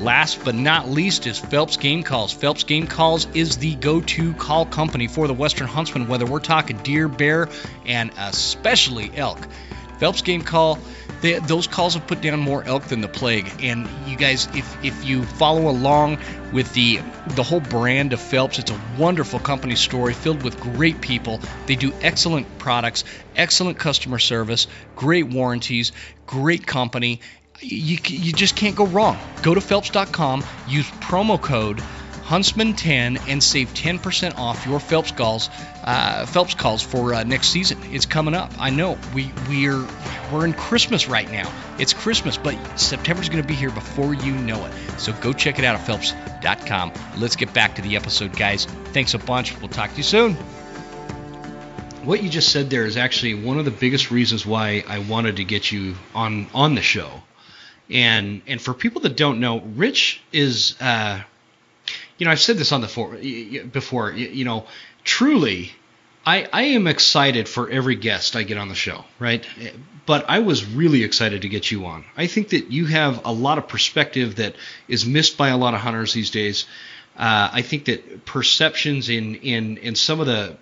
[0.00, 2.32] Last but not least is Phelps Game Calls.
[2.32, 6.40] Phelps Game Calls is the go to call company for the Western Huntsman, whether we're
[6.40, 7.50] talking deer, bear,
[7.84, 9.46] and especially elk.
[9.98, 10.78] Phelps Game Call,
[11.20, 13.52] they, those calls have put down more elk than the plague.
[13.62, 16.16] And you guys, if, if you follow along
[16.54, 21.02] with the the whole brand of Phelps, it's a wonderful company story filled with great
[21.02, 21.40] people.
[21.66, 23.04] They do excellent products,
[23.36, 25.92] excellent customer service, great warranties,
[26.26, 27.20] great company,
[27.60, 29.18] you, you just can't go wrong.
[29.42, 31.82] Go to Phelps.com, use promo code
[32.30, 35.50] Huntsman10 and save 10% off your Phelps calls.
[35.82, 37.76] Uh, Phelps calls for uh, next season.
[37.90, 38.52] It's coming up.
[38.56, 39.84] I know we we're
[40.32, 41.52] we're in Christmas right now.
[41.80, 44.72] It's Christmas, but September's going to be here before you know it.
[45.00, 46.92] So go check it out at Phelps.com.
[47.18, 48.66] Let's get back to the episode, guys.
[48.92, 49.58] Thanks a bunch.
[49.58, 50.34] We'll talk to you soon.
[52.04, 55.38] What you just said there is actually one of the biggest reasons why I wanted
[55.38, 57.10] to get you on on the show
[57.90, 61.20] and and for people that don't know, Rich is, uh,
[62.18, 64.12] you know, I've said this on the for, before.
[64.12, 64.66] You know,
[65.04, 65.72] truly,
[66.24, 69.44] I I am excited for every guest I get on the show, right?
[70.06, 72.04] But I was really excited to get you on.
[72.16, 74.54] I think that you have a lot of perspective that
[74.88, 76.66] is missed by a lot of hunters these days.
[77.16, 80.56] Uh, I think that perceptions in in in some of the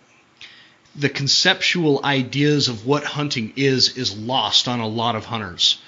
[0.97, 5.79] the conceptual ideas of what hunting is is lost on a lot of hunters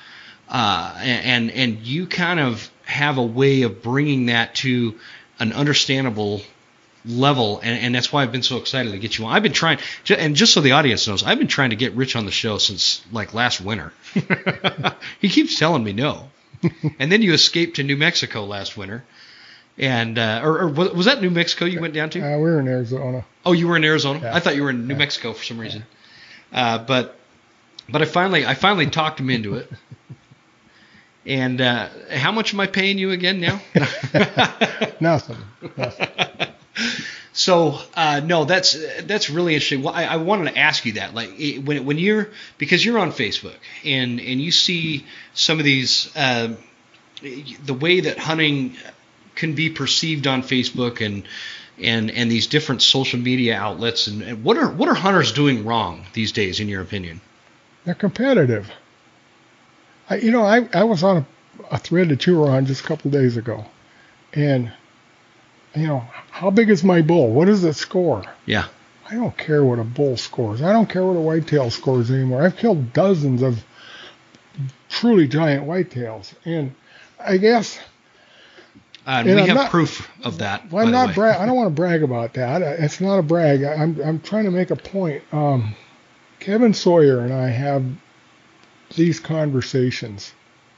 [0.51, 4.99] uh, and and you kind of have a way of bringing that to
[5.39, 6.43] an understandable
[7.07, 9.33] level and, and that's why I've been so excited to get you on.
[9.33, 9.79] I've been trying
[10.09, 12.59] and just so the audience knows, I've been trying to get Rich on the show
[12.59, 13.93] since like last winter.
[15.21, 16.29] he keeps telling me no.
[16.99, 19.05] and then you escaped to New Mexico last winter.
[19.79, 22.21] And uh, or, or, was that New Mexico you went down to?
[22.21, 23.25] Uh, we were in Arizona.
[23.47, 24.21] Oh, you were in Arizona.
[24.21, 24.35] Yeah.
[24.35, 24.99] I thought you were in New yeah.
[24.99, 25.87] Mexico for some reason.
[26.53, 26.75] Yeah.
[26.75, 27.17] Uh, but
[27.89, 29.71] but I finally I finally talked him into it.
[31.27, 33.61] And uh, how much am I paying you again now?
[35.01, 35.37] Nothing.
[35.77, 36.09] Nothing.
[37.33, 39.83] So uh, no, that's that's really interesting.
[39.83, 41.31] Well, I, I, wanted to ask you that, like
[41.65, 43.55] when when you're because you're on Facebook
[43.85, 46.55] and and you see some of these uh,
[47.23, 48.77] the way that hunting
[49.37, 51.23] can be perceived on Facebook and
[51.79, 55.65] and and these different social media outlets and, and what are what are hunters doing
[55.65, 57.21] wrong these days in your opinion?
[57.85, 58.71] They're competitive.
[60.11, 61.27] I, you know, I, I was on a,
[61.75, 63.65] a thread that you were on just a couple days ago,
[64.35, 64.71] and
[65.75, 67.33] you know, how big is my bull?
[67.33, 68.25] What does it score?
[68.45, 68.67] Yeah.
[69.09, 70.63] I don't care what a bull scores.
[70.63, 72.43] I don't care what a whitetail scores anymore.
[72.45, 73.65] I've killed dozens of
[74.89, 76.75] truly giant whitetails, and
[77.19, 77.79] I guess.
[79.07, 80.71] Uh, we I'm have not, proof of that.
[80.71, 82.63] Well, I'm not bra- I don't want to brag about that.
[82.63, 83.65] It's not a brag.
[83.65, 85.23] I'm I'm trying to make a point.
[85.33, 85.75] Um,
[86.39, 87.85] Kevin Sawyer and I have
[88.97, 90.33] these conversations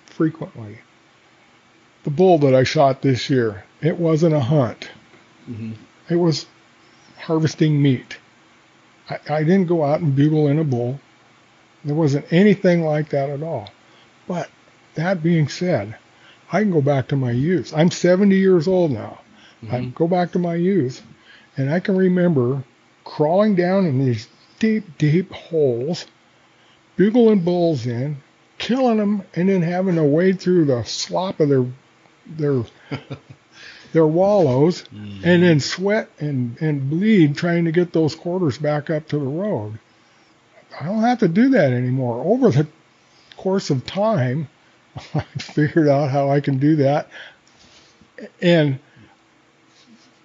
[0.06, 0.78] frequently.
[2.04, 4.90] The bull that I shot this year, it wasn't a hunt.
[5.48, 5.72] Mm-hmm.
[6.08, 6.46] It was
[7.18, 8.18] harvesting meat.
[9.08, 11.00] I, I didn't go out and bugle in a bull.
[11.84, 13.70] There wasn't anything like that at all.
[14.28, 14.48] But
[14.94, 15.96] that being said,
[16.52, 17.72] I can go back to my youth.
[17.74, 19.18] I'm 70 years old now.
[19.62, 19.90] I Mm-hmm.
[19.90, 21.02] go back to my youth,
[21.56, 22.64] and I can remember
[23.04, 24.26] crawling down in these
[24.58, 26.04] deep, deep holes,
[26.96, 28.16] bugling bulls in,
[28.58, 31.66] killing them, and then having to wade through the slop of their
[32.26, 32.64] their
[33.92, 35.24] their wallows, mm-hmm.
[35.24, 39.24] and then sweat and and bleed trying to get those quarters back up to the
[39.24, 39.78] road.
[40.80, 42.22] I don't have to do that anymore.
[42.24, 42.66] Over the
[43.36, 44.48] course of time,
[45.14, 47.08] I figured out how I can do that,
[48.40, 48.78] and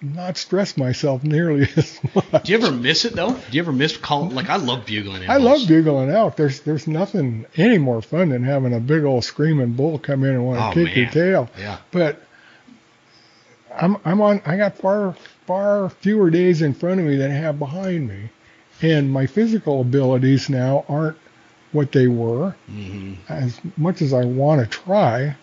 [0.00, 2.44] not stress myself nearly as much.
[2.44, 3.32] Do you ever miss it though?
[3.32, 4.34] Do you ever miss calling?
[4.34, 5.28] Like I love bugling.
[5.28, 6.36] I love bugling out.
[6.36, 10.30] There's there's nothing any more fun than having a big old screaming bull come in
[10.30, 11.50] and want to Oh, kick your tail.
[11.58, 11.78] Yeah.
[11.90, 12.22] But
[13.74, 14.40] I'm I'm on.
[14.46, 15.14] I got far
[15.46, 18.30] far fewer days in front of me than I have behind me,
[18.82, 21.16] and my physical abilities now aren't
[21.72, 22.54] what they were.
[22.66, 25.36] hmm As much as I want to try,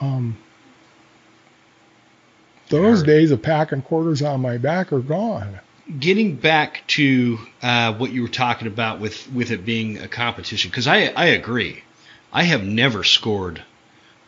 [0.00, 0.36] um,
[2.68, 3.06] those Sure.
[3.06, 5.60] days of packing quarters on my back are gone.
[6.00, 10.70] Getting back to uh, what you were talking about with with it being a competition,
[10.70, 11.82] because I I agree.
[12.32, 13.62] I have never scored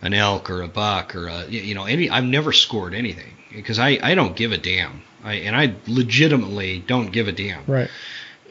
[0.01, 2.09] an elk or a buck or a you know any.
[2.11, 5.03] I've never scored anything because I I don't give a damn.
[5.25, 7.65] I and I legitimately don't give a damn.
[7.67, 7.91] Right.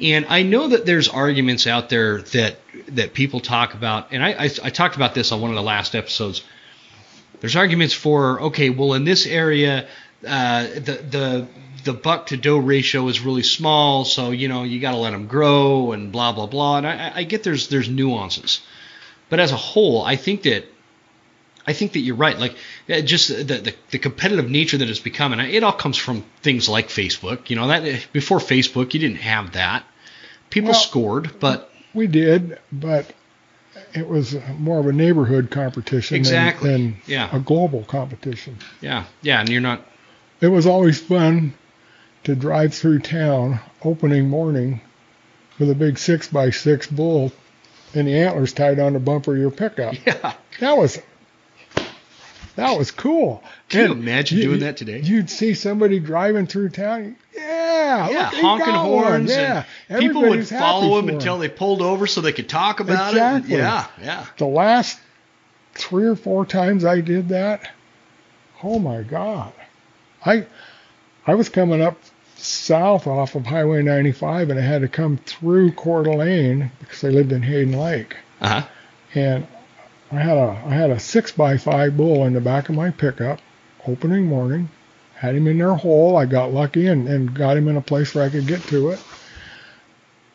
[0.01, 2.59] And I know that there's arguments out there that
[2.89, 5.63] that people talk about, and I, I, I talked about this on one of the
[5.63, 6.43] last episodes.
[7.39, 9.87] There's arguments for okay, well in this area,
[10.25, 11.47] uh, the the
[11.83, 15.11] the buck to doe ratio is really small, so you know you got to let
[15.11, 16.77] them grow and blah blah blah.
[16.77, 18.61] And I, I get there's there's nuances,
[19.29, 20.65] but as a whole, I think that
[21.65, 22.37] I think that you're right.
[22.37, 22.55] Like
[22.89, 26.23] uh, just the, the the competitive nature that it's become, and it all comes from
[26.41, 27.49] things like Facebook.
[27.49, 29.85] You know that before Facebook, you didn't have that.
[30.49, 33.11] People Well- scored, but We did, but
[33.97, 37.29] it was more of a neighborhood competition than- than, Yeah.
[37.35, 38.57] a global competition.
[38.81, 39.85] yeah, yeah, and you're not.
[40.41, 41.53] It was always fun
[42.23, 44.81] to drive through town opening morning
[45.59, 47.31] with a big six by six bull
[47.95, 49.95] and the antlers tied on the bumper of your pickup.
[50.05, 50.99] Yeah, That was
[52.57, 53.41] that was cool.
[53.69, 54.99] Can you And imagine doing that today?
[54.99, 57.15] You'd see somebody driving through town.
[57.33, 62.05] Yeah, yeah, look, honking horns, Yeah, and people would follow him until they pulled over
[62.07, 63.53] so they could talk about Exactly.
[63.55, 63.59] it.
[63.59, 64.25] Yeah, yeah.
[64.37, 64.99] the last
[65.75, 67.71] three or four times I did that,
[68.63, 69.53] oh my God,
[70.25, 70.45] I
[71.25, 71.97] I was coming up
[72.37, 77.09] south off of Highway 95 and I had to come through Coeur d'Alene because I
[77.09, 78.67] lived in Hayden Lake, Uh huh.
[79.15, 79.47] and
[80.11, 82.91] I had a I had a six by five bull in the back of my
[82.91, 83.39] pickup,
[83.87, 84.69] opening morning,
[85.15, 86.15] had him in their hole.
[86.15, 88.89] I got lucky and, and got him in a place where I could get to
[88.89, 89.03] it.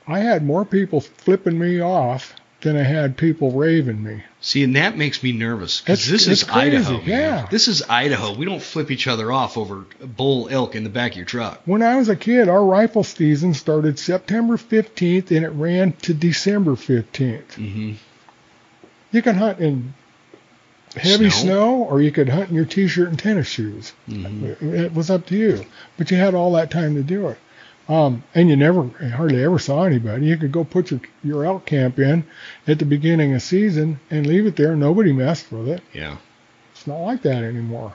[0.06, 4.22] I had more people flipping me off than I had people raving me.
[4.40, 6.98] See, and that makes me nervous because this is crazy, Idaho.
[6.98, 7.06] man.
[7.06, 7.46] yeah.
[7.50, 8.34] This is Idaho.
[8.34, 11.60] We don't flip each other off over bull elk in the back of your truck.
[11.64, 16.14] When I was a kid, our rifle season started September 15th and it ran to
[16.14, 17.52] December 15th.
[17.54, 17.92] Mm-hmm.
[19.12, 19.94] You can hunt in
[20.96, 21.42] heavy Snow?
[21.42, 23.92] snow, or you could hunt in your t-shirt and tennis shoes.
[24.08, 24.74] Mm-hmm.
[24.74, 25.64] It was up to you,
[25.96, 27.38] but you had all that time to do it.
[27.88, 30.26] Um, and you never, hardly ever saw anybody.
[30.26, 32.24] You could go put your your elk camp in
[32.66, 34.76] at the beginning of season and leave it there.
[34.76, 35.82] Nobody messed with it.
[35.92, 36.16] Yeah.
[36.72, 37.94] It's not like that anymore.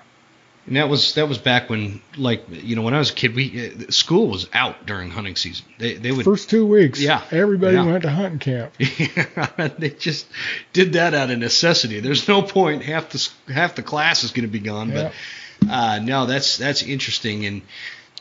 [0.67, 3.33] And that was that was back when, like, you know, when I was a kid,
[3.33, 5.65] we uh, school was out during hunting season.
[5.77, 7.85] They they would First two weeks, Yeah, everybody yeah.
[7.85, 8.73] went to hunting camp.
[8.79, 10.27] yeah they just
[10.73, 12.01] did that out of necessity.
[12.01, 14.91] There's no point half the half the class is going to be gone.
[14.91, 15.13] But
[15.69, 17.61] uh, no, that's that's interesting and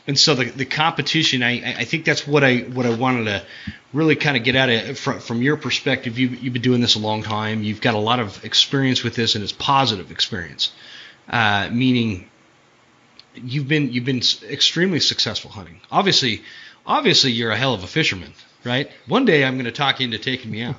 [0.07, 1.43] and so the the competition.
[1.43, 3.43] I I think that's what I what I wanted to
[3.91, 6.17] really kind of get at it from from your perspective.
[6.17, 7.61] You you've been doing this a long time.
[7.61, 10.71] You've got a lot of experience with this and it's positive experience.
[11.29, 12.29] Uh, meaning
[13.43, 15.79] you've been you've been extremely successful hunting.
[15.91, 16.41] Obviously,
[16.85, 18.33] obviously you're a hell of a fisherman,
[18.63, 18.89] right?
[19.07, 20.75] One day I'm going to talk you into taking me out.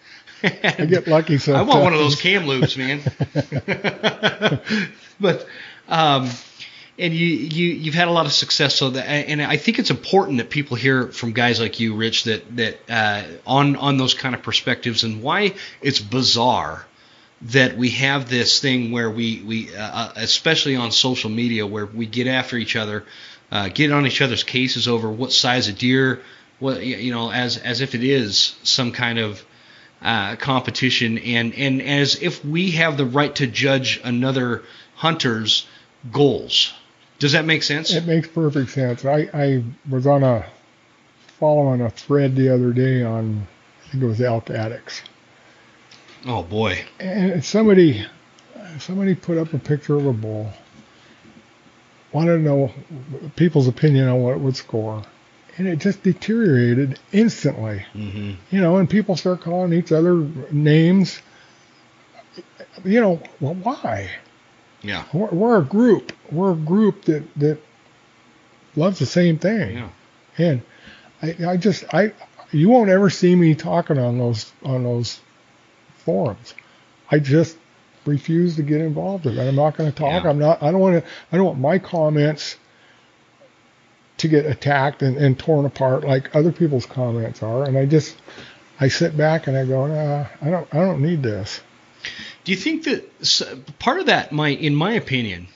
[0.42, 3.00] I get lucky so I want one of those Kamloops, man.
[5.20, 5.46] but
[5.88, 6.30] um,
[6.98, 8.74] and you you you've had a lot of success.
[8.74, 12.24] So that and I think it's important that people hear from guys like you, Rich,
[12.24, 16.86] that that uh, on on those kind of perspectives and why it's bizarre
[17.42, 22.06] that we have this thing where we we uh, especially on social media where we
[22.06, 23.04] get after each other,
[23.50, 26.20] uh, get on each other's cases over what size of deer,
[26.58, 29.44] what you know, as as if it is some kind of
[30.02, 34.62] uh, competition, and and as if we have the right to judge another
[34.94, 35.66] hunter's
[36.12, 36.72] goals.
[37.18, 37.92] Does that make sense?
[37.92, 39.04] It makes perfect sense.
[39.04, 40.46] I, I was on a
[41.38, 43.46] following a thread the other day on,
[43.84, 45.02] I think it was elk addicts,
[46.26, 46.84] Oh boy.
[46.98, 48.04] and somebody,
[48.78, 50.52] somebody put up a picture of a bull.
[52.12, 52.72] Wanted to know
[53.36, 55.02] people's opinion on what it would score,
[55.56, 57.86] and it just deteriorated instantly.
[57.94, 58.32] Mm-hmm.
[58.50, 60.16] You know, and people start calling each other
[60.50, 61.20] names.
[62.84, 64.10] You know, well, why?
[64.82, 65.04] Yeah.
[65.12, 66.12] We're, we're a group.
[66.32, 67.58] We're a group that that
[68.76, 69.76] loves the same thing.
[69.76, 69.88] Yeah.
[70.38, 70.62] And
[71.22, 72.12] I, I just I
[72.50, 75.20] you won't ever see me talking on those on those
[76.00, 76.54] forums.
[77.10, 77.56] I just
[78.06, 79.48] refuse to get involved in it.
[79.48, 80.24] I'm not going to talk.
[80.24, 80.30] Yeah.
[80.30, 80.62] I'm not.
[80.62, 81.10] I don't want to.
[81.32, 82.56] I don't want my comments
[84.18, 87.64] to get attacked and, and torn apart like other people's comments are.
[87.64, 88.16] And I just
[88.78, 90.74] I sit back and I go, nah, I don't.
[90.74, 91.60] I don't need this.
[92.44, 95.48] Do you think that part of that, my in my opinion,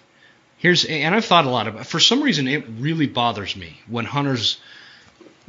[0.59, 1.83] here's and I've thought a lot about.
[1.83, 1.87] it.
[1.87, 4.59] For some reason, it really bothers me when hunters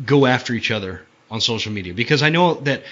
[0.04, 2.84] go after each other on social media because I know that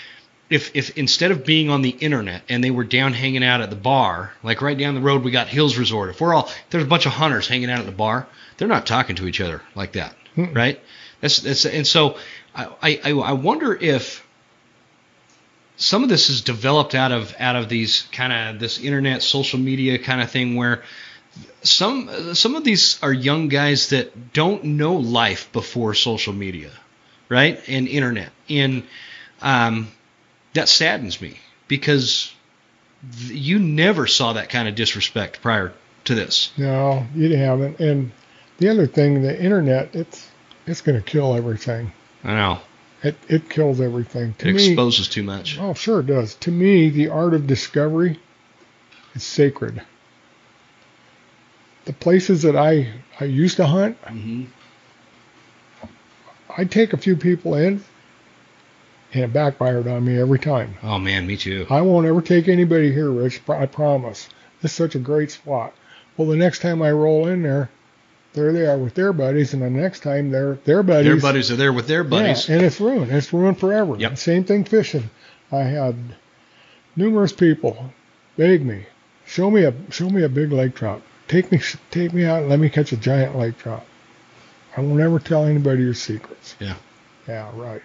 [0.54, 3.72] if if instead of being on the internet and they were down hanging out at
[3.72, 6.12] the bar, like right down the road we got Hills Resort.
[6.12, 8.28] If we're all there's a bunch of hunters hanging out at the bar,
[8.58, 10.56] they're not talking to each other like that, Mm-mm.
[10.56, 10.80] right?
[11.22, 12.18] That's that's and so
[12.56, 14.24] I I I wonder if
[15.76, 19.58] some of this is developed out of out of these kind of this internet social
[19.58, 20.84] media kind of thing where
[21.64, 26.70] some some of these are young guys that don't know life before social media
[27.28, 28.84] right and internet and
[29.42, 29.88] um,
[30.54, 31.38] that saddens me
[31.68, 32.34] because
[33.20, 35.74] th- you never saw that kind of disrespect prior
[36.06, 37.80] to this No, you haven't.
[37.80, 38.12] And
[38.58, 40.30] the other thing, the internet, it's
[40.68, 41.92] it's going to kill everything.
[42.24, 42.60] i know
[43.04, 44.34] It it kills everything.
[44.40, 46.36] To it me, exposes too much oh sure it does.
[46.36, 48.20] To me, the art of discovery
[49.16, 49.82] is sacred.
[51.86, 54.44] The places that I I used to hunt, hmm
[56.56, 57.84] I'd take a few people in,
[59.14, 60.76] and it backfired on me every time.
[60.84, 63.42] oh man me too I won't ever take anybody here, Rich.
[63.48, 64.28] I promise.
[64.62, 65.74] This is such a great spot.
[66.18, 67.70] Well, the next time I roll in there,
[68.34, 71.06] there they are with their buddies, and the next time they're their buddies.
[71.06, 73.12] their buddies are there with their buddies Yeah, and it's ruined.
[73.12, 73.96] It's ruined forever.
[73.98, 74.18] Yep.
[74.18, 75.10] Same thing fishing.
[75.52, 75.96] I had
[76.96, 77.92] numerous people
[78.38, 78.86] beg me,
[79.26, 81.02] show me a show me a big lake trout.
[81.28, 81.60] Take me
[81.92, 83.86] take me out and let me catch a giant lake trout.
[84.76, 86.56] I won't ever tell anybody your secrets.
[86.60, 86.76] Yeah.
[87.28, 87.82] Yeah, right.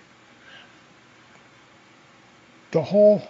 [2.71, 3.23] The whole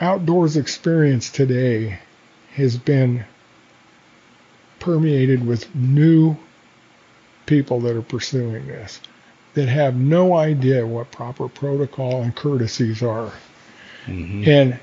[0.00, 1.98] outdoors experience today
[2.54, 3.24] has been
[4.80, 6.36] permeated with new
[7.46, 9.00] people that are pursuing this
[9.54, 13.32] that have no idea what proper protocol and courtesies are.
[14.04, 14.78] hmm And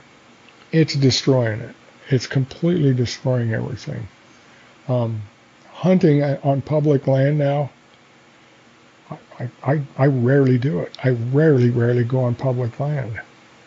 [0.72, 1.76] it's destroying it.
[2.10, 4.08] It's completely destroying everything.
[4.88, 5.22] Um,
[5.72, 7.70] hunting on public land now,
[9.64, 10.98] I, I, I rarely do it.
[11.04, 13.20] I rarely, rarely go on public land.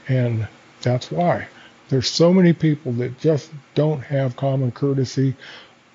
[0.08, 0.46] And
[0.82, 1.48] that's why.
[1.88, 5.34] There's so many people that just don't have common courtesy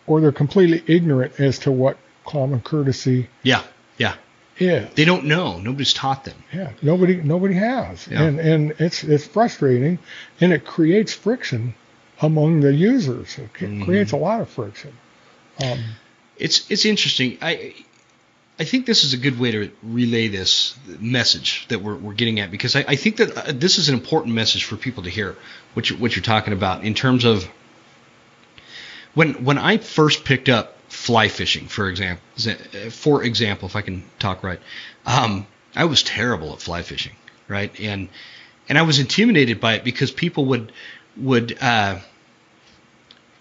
[0.08, 3.64] or they're completely ignorant as to what common courtesy yeah
[3.98, 4.16] yeah
[4.60, 4.88] is.
[4.94, 8.22] they don't know nobody's taught them Yeah, nobody nobody has, Yeah.
[8.24, 9.98] and and it's it's frustrating,
[10.42, 11.74] and it creates friction
[12.22, 13.38] among the users.
[13.40, 13.84] It Mhm.
[13.86, 14.92] creates a lot of friction.
[15.64, 15.80] Um,
[16.38, 17.38] it's it's interesting.
[17.42, 17.74] I
[18.60, 22.41] I think this is a good way to relay this message that we're, we're getting
[22.41, 25.10] at because I, I think that uh, this is an important message for people to
[25.10, 25.38] hear
[25.74, 27.47] what you what you're talking about in terms of
[29.14, 32.24] when when I first picked up fly fishing, for example,
[32.89, 34.60] for example, if I can talk right,
[35.05, 37.14] um, I was terrible at fly fishing,
[37.47, 38.10] right, and
[38.68, 40.74] and I was intimidated by it because people would
[41.16, 41.99] would uh,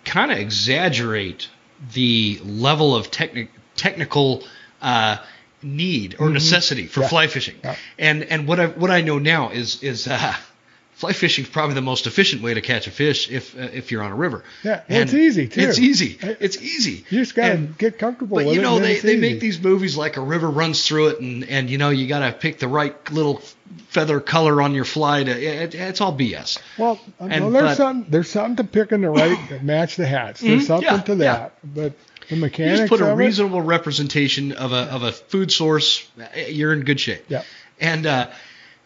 [0.04, 1.48] kind of exaggerate
[1.92, 4.44] the level of techni- technical
[4.82, 5.16] uh,
[5.62, 6.34] need or Mhm.
[6.34, 7.08] necessity for Yeah.
[7.08, 7.56] fly fishing.
[7.64, 7.74] Yeah.
[7.98, 10.34] And and what I what I know now is is uh,
[10.94, 13.90] fly fishing is probably the most efficient way to catch a fish if uh, if
[13.90, 14.44] you're on a river.
[14.62, 15.60] Yeah, and it's easy, too.
[15.60, 16.18] It's easy.
[16.22, 17.04] It's easy.
[17.10, 18.62] you just gotta And- get comfortable but with you it.
[18.62, 21.78] know they, they make these movies like a river runs through it and and you
[21.78, 23.42] know you got to pick the right little
[23.88, 26.58] feather color on your fly to it, it's all BS.
[26.78, 30.40] Well, and- well, there's but- something there's something to picking the right match the hatch.
[30.40, 31.92] There's Mhm, something yeah, to that, but
[32.28, 35.50] the You mechanics just put a of it, reasonable representation of a of a food
[35.52, 36.08] source,
[36.48, 37.24] you're in good shape.
[37.28, 37.42] Yeah.
[37.80, 38.30] And uh,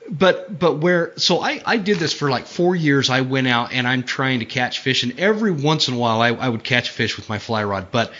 [0.08, 3.10] but but where so I I did this for like four years.
[3.10, 6.20] I went out and I'm trying to catch fish, and every once in a while
[6.20, 8.10] I, I would catch a fish with my fly rod, but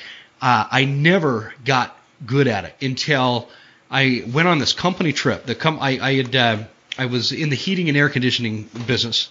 [0.41, 3.49] uh, I never got good at it until
[3.91, 5.47] I went on this company trip.
[5.47, 6.65] The com- I I had uh,
[6.99, 9.29] I was in the heating and air conditioning business.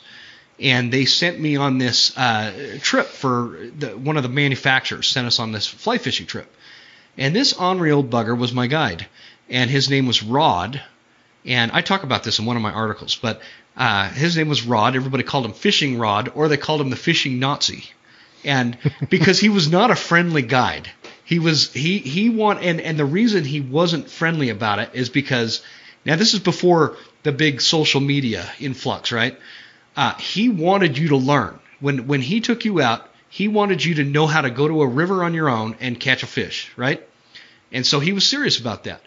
[0.62, 5.26] And they sent me on this uh, trip for the, one of the manufacturers sent
[5.26, 6.54] us on this fly fishing trip.
[7.18, 9.08] And this ornery old bugger was my guide.
[9.50, 10.82] and his name was Rod.
[11.46, 13.42] And I talk about this in one of my articles, but
[13.76, 14.96] uh, his name was Rod.
[14.96, 17.90] Everybody called him Fishing Rod, or they called him the Fishing Nazi,
[18.44, 18.78] and
[19.10, 20.90] because he was not a friendly guide,
[21.26, 25.10] he was he he want and and the reason he wasn't friendly about it is
[25.10, 25.62] because
[26.06, 29.38] now this is before the big social media influx, right?
[29.96, 33.08] Uh, he wanted you to learn when when he took you out.
[33.30, 35.98] He wanted you to know how to go to a river on your own and
[35.98, 37.02] catch a fish, right?
[37.72, 39.02] And so he was serious about that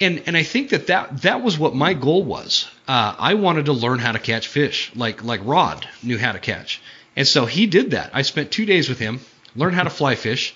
[0.00, 2.68] and and I think that that that was what my goal was.
[2.88, 6.38] Uh, I wanted to learn how to catch fish, like like Rod knew how to
[6.38, 6.80] catch,
[7.16, 8.10] and so he did that.
[8.14, 9.20] I spent two days with him,
[9.54, 10.54] learned how to fly fish.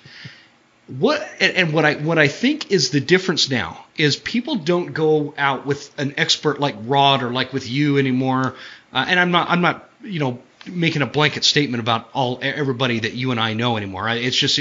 [0.87, 4.93] What and, and what I what I think is the difference now is people don't
[4.93, 8.55] go out with an expert like Rod or like with you anymore.
[8.93, 13.01] Uh, and I'm not I'm not you know making a blanket statement about all everybody
[13.01, 14.09] that you and I know anymore.
[14.09, 14.59] It's just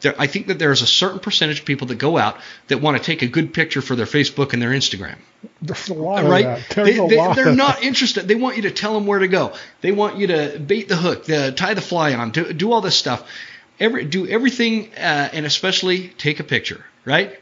[0.00, 2.96] there, I think that there's a certain percentage of people that go out that want
[2.96, 5.16] to take a good picture for their Facebook and their Instagram.
[5.62, 6.46] There's a lot right?
[6.46, 6.74] of that.
[6.74, 8.26] There's they, they, of not interested.
[8.26, 9.52] They want you to tell them where to go.
[9.80, 12.80] They want you to bait the hook, the, tie the fly on, do, do all
[12.80, 13.28] this stuff.
[13.80, 17.38] Every do everything, uh, and especially take a picture, right?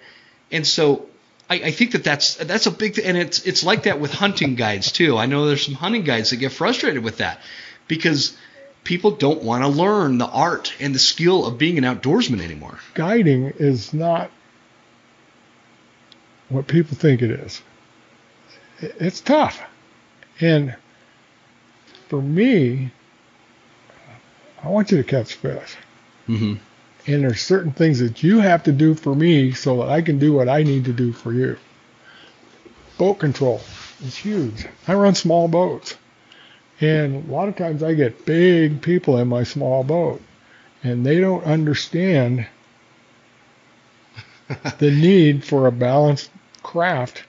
[0.50, 1.06] And so
[1.52, 4.12] I, I, think that that's that's a big th- and it's it's like that with
[4.12, 5.18] hunting guides too.
[5.18, 7.40] I know there's some hunting guides that get frustrated with that
[7.88, 8.34] because
[8.84, 12.78] people don't want to learn the art and the skill of being an outdoorsman anymore.
[12.94, 14.30] Guiding is not
[16.48, 17.60] what people think it is.
[18.80, 19.60] It's tough.
[20.40, 20.74] And
[22.08, 22.92] for me,
[24.62, 25.76] I want you to catch fish.
[26.28, 26.54] Mm-hmm.
[27.06, 30.18] And there's certain things that you have to do for me so that I can
[30.18, 31.56] do what I need to do for you.
[32.96, 33.60] Boat control
[34.04, 34.66] is huge.
[34.86, 35.96] I run small boats.
[36.80, 40.20] And a lot of times I get big people in my small boat,
[40.82, 42.46] and they don't understand
[44.78, 46.30] the need for a balanced
[46.62, 47.24] craft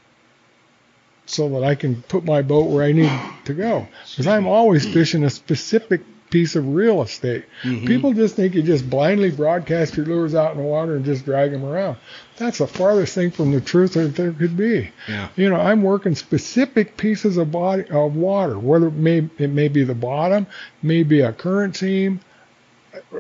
[1.26, 3.12] so that I can put my boat where I need
[3.46, 3.88] to go.
[4.10, 6.02] Because I'm always fishing a specific
[6.34, 7.46] piece of real estate.
[7.62, 7.86] Mhm.
[7.86, 11.26] People just think you just blindly broadcast your lures out in the water and just
[11.26, 11.98] drag them around.
[12.38, 14.90] That's the farthest thing from the truth that there could be.
[15.08, 15.28] Yeah.
[15.36, 19.68] You know, I'm working specific pieces of body of water, whether it may it may
[19.68, 20.48] be the bottom,
[20.82, 22.20] may be a current seam,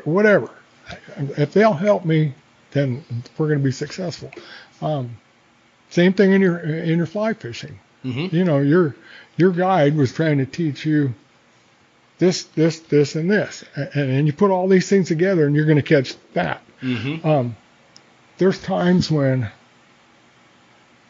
[0.06, 0.50] whatever.
[1.38, 2.34] If they'll help me,
[2.72, 3.06] then
[3.38, 4.32] we're going to be successful.
[4.82, 5.18] Um,
[5.92, 7.78] same thing in your in your fly fishing.
[8.04, 8.36] Mm-hmm.
[8.36, 8.96] You know, your
[9.38, 11.14] your guide was trying to teach you
[12.20, 15.66] this, this, this, and this, and, and you put all these things together, and you're
[15.66, 16.62] going to catch that.
[16.82, 17.28] Mm-hmm.
[17.28, 17.56] Um,
[18.38, 19.50] there's times when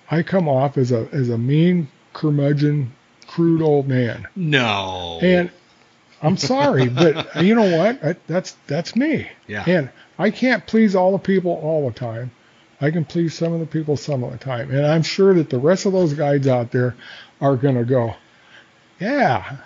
[0.09, 2.93] I come off as a as a mean, curmudgeon,
[3.27, 5.19] crude old man, No.
[5.21, 5.49] and
[6.21, 8.03] I'm sorry, but you know what?
[8.03, 9.29] I, that's that's me.
[9.47, 9.63] Yeah.
[9.67, 12.31] And I can't please all the people all the time.
[12.79, 15.49] I can please some of the people some of the time, and I'm sure that
[15.49, 16.95] the rest of those guides out there
[17.39, 18.13] are going to go,
[18.99, 19.57] yeah,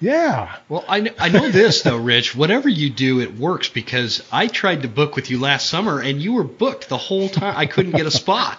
[0.00, 0.56] yeah.
[0.68, 2.34] Well, I, kn- I know this though, Rich.
[2.34, 6.20] Whatever you do, it works because I tried to book with you last summer and
[6.20, 7.54] you were booked the whole time.
[7.56, 8.58] I couldn't get a spot.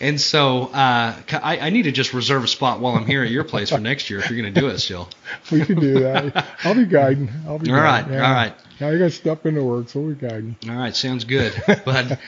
[0.00, 3.30] And so uh, I, I need to just reserve a spot while I'm here at
[3.30, 5.08] your place for next year if you're going to do it still.
[5.52, 6.44] We can do that.
[6.64, 7.30] I'll be guiding.
[7.46, 8.20] I'll be All right, guiding.
[8.20, 8.54] all right.
[8.80, 9.94] Now you got stuff in the works.
[9.94, 10.56] We'll be guiding.
[10.68, 11.54] All right, sounds good.
[11.84, 12.18] But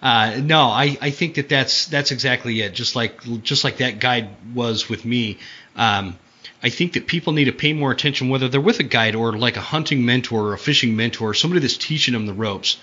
[0.00, 2.72] uh, no, I, I think that that's that's exactly it.
[2.74, 5.38] Just like just like that guide was with me.
[5.74, 6.16] Um,
[6.62, 9.32] I think that people need to pay more attention whether they're with a guide or
[9.32, 12.78] like a hunting mentor or a fishing mentor, or somebody that's teaching them the ropes.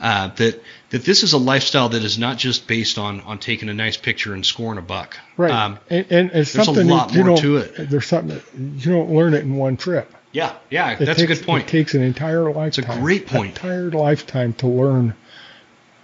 [0.00, 0.60] Uh, that
[0.90, 3.96] that this is a lifestyle that is not just based on on taking a nice
[3.96, 5.16] picture and scoring a buck.
[5.36, 5.52] Right.
[5.52, 7.88] Um, and, and it's there's a something lot more to it.
[7.90, 8.44] There's something that
[8.84, 10.12] you don't learn it in one trip.
[10.32, 11.64] yeah, yeah, It that's takes, a good point.
[11.64, 12.84] It takes an entire lifetime.
[12.84, 13.50] It's a great point.
[13.50, 15.14] Entire lifetime to learn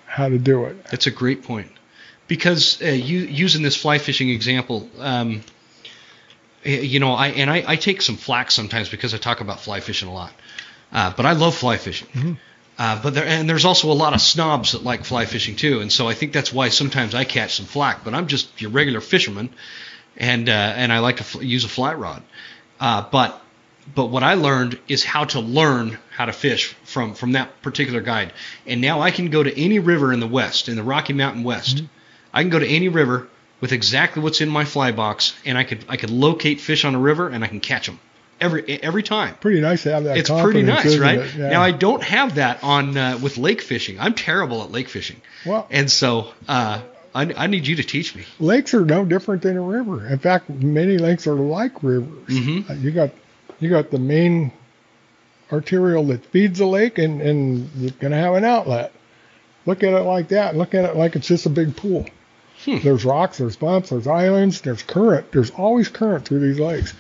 [0.07, 0.85] how to do it.
[0.85, 1.73] That's a great point.
[2.29, 5.41] Because uh, you, using this fly fishing example, um,
[6.69, 9.81] you know, I and I, I take some flack sometimes because I talk about fly
[9.81, 10.33] fishing a lot.
[10.93, 12.09] Uh, but I love fly fishing.
[12.09, 12.33] Mm-hmm.
[12.79, 15.81] Uh, but there and there's also a lot of snobs that like fly fishing too,
[15.81, 18.05] and so I think that's why sometimes I catch some flack.
[18.05, 19.51] But I'm just your regular fisherman,
[20.17, 22.23] and uh, and I like to fl- use a fly rod.
[22.79, 23.41] Uh, but
[23.95, 28.01] but what I learned is how to learn how to fish from from that particular
[28.01, 28.33] guide.
[28.67, 31.43] And now I can go to any river in the West, in the Rocky Mountain
[31.43, 31.83] West.
[32.33, 33.29] I can go to any river
[33.61, 36.95] with exactly what's in my fly box, and I could I could locate fish on
[36.95, 37.99] a river, and I can catch them
[38.41, 39.35] every every time.
[39.41, 40.17] Pretty nice to have that.
[40.17, 41.21] It's pretty nice, right?
[41.37, 41.51] Yeah.
[41.51, 43.99] Now I don't have that on uh, with lake fishing.
[43.99, 46.81] I'm terrible at lake fishing, well, and so uh,
[47.15, 48.25] I, I need you to teach me.
[48.39, 50.07] lakes are no different than a river.
[50.07, 52.29] In fact, many lakes are like rivers.
[52.29, 52.71] Mhm.
[52.71, 53.11] Uh, You got
[53.61, 54.53] you got the main
[55.53, 58.93] arterial that feeds the lake, and and you're gonna have an outlet.
[59.67, 60.57] Look at it like that.
[60.57, 62.07] Look at it like it's just a big pool.
[62.69, 62.85] Hmm.
[62.85, 65.33] There's rocks, there's bumps, there's islands, there's current.
[65.33, 66.93] There's always current through these lakes.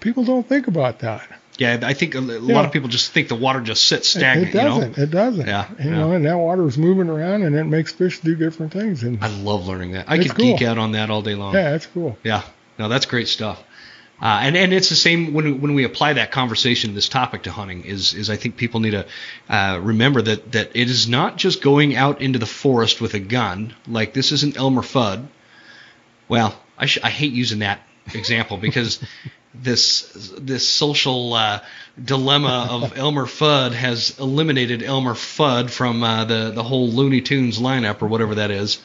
[0.00, 1.26] People don't think about that.
[1.58, 4.18] Yeah, I think a, a lot of people just think the water just sits It-
[4.20, 4.54] stagnant.
[4.54, 4.90] it doesn't.
[4.92, 5.02] You know?
[5.02, 5.46] It doesn't.
[5.46, 5.96] Yeah, You yeah.
[5.96, 9.02] know, and that water is moving around, and it makes fish do different things.
[9.02, 10.06] And I love learning that.
[10.08, 11.54] I could geek out on that all day long.
[11.54, 12.16] yeah, that's cool.
[12.24, 12.42] Yeah,
[12.78, 13.62] no, that's great stuff.
[14.22, 17.50] Uh, and and it's the same when when we apply that conversation, this topic to
[17.50, 19.06] hunting is is I think people need to
[19.48, 23.18] uh, remember that that it is not just going out into the forest with a
[23.18, 23.74] gun.
[23.88, 25.26] Like this isn't Elmer Fudd.
[26.28, 27.80] Well, I sh- I hate using that
[28.14, 29.00] example because
[29.54, 31.60] this this social uh,
[32.02, 37.58] dilemma of Elmer Fudd has eliminated Elmer Fudd from uh, the the whole Looney Tunes
[37.58, 38.80] lineup or whatever that is.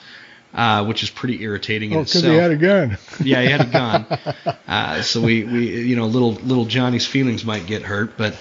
[0.57, 2.97] Uh, which is pretty irritating in Oh, because he had a gun.
[3.23, 4.55] Yeah, he had a gun.
[4.67, 8.35] Uh, so we, we, you know, little little Johnny's feelings might get hurt, but,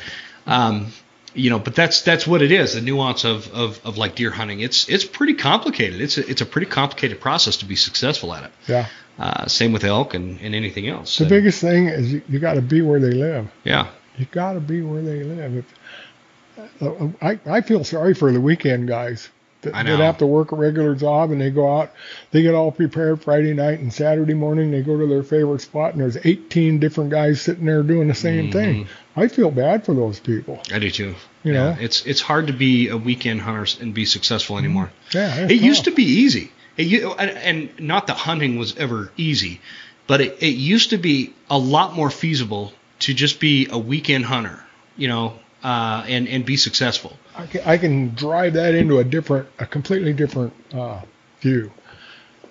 [0.47, 0.87] um,
[1.35, 2.73] you know, but that's that's what it is.
[2.75, 4.61] The nuance of, of, of like deer hunting.
[4.61, 6.01] It's it's pretty complicated.
[6.01, 8.51] It's a, it's a pretty complicated process to be successful at it.
[8.67, 8.87] Yeah.
[9.19, 11.17] Uh, same with elk and, and anything else.
[11.19, 13.49] The And, biggest thing is you, you got to be where they live.
[13.65, 13.89] yeah,
[14.19, 15.57] You got to be where they live.
[15.59, 19.29] If, uh, I I feel sorry for the weekend guys
[19.67, 21.93] that, I that have to work a regular job and they go out.
[22.31, 24.71] They get all prepared Friday night and Saturday morning.
[24.71, 28.15] They go to their favorite spot and there's 18 different guys sitting there doing the
[28.15, 28.85] same thing.
[28.85, 29.21] Mm-hmm.
[29.21, 30.61] I feel bad for those people.
[30.73, 31.15] I do too.
[31.43, 31.77] You yeah, know?
[31.79, 34.91] it's it's hard to be a weekend hunter and be successful anymore.
[35.13, 36.53] Yeah, It used to be easy.
[36.77, 39.61] It, and, and not that hunting was ever easy,
[40.07, 44.25] but it, it used to be a lot more feasible to just be a weekend
[44.25, 44.63] hunter,
[44.97, 47.17] you know, uh, and and be successful.
[47.37, 51.01] I can, I can drive that into a different, a completely different uh,
[51.41, 51.73] view.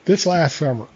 [0.06, 0.88] This last summer,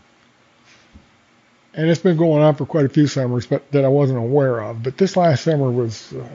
[1.74, 4.60] and it's been going on for quite a few summers, but that I wasn't aware
[4.62, 4.84] of.
[4.84, 6.28] But this last summer was uh,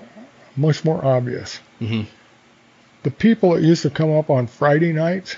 [0.57, 1.61] much more obvious.
[1.81, 2.07] Mhm.
[3.03, 5.37] The people that used to come up on Friday nights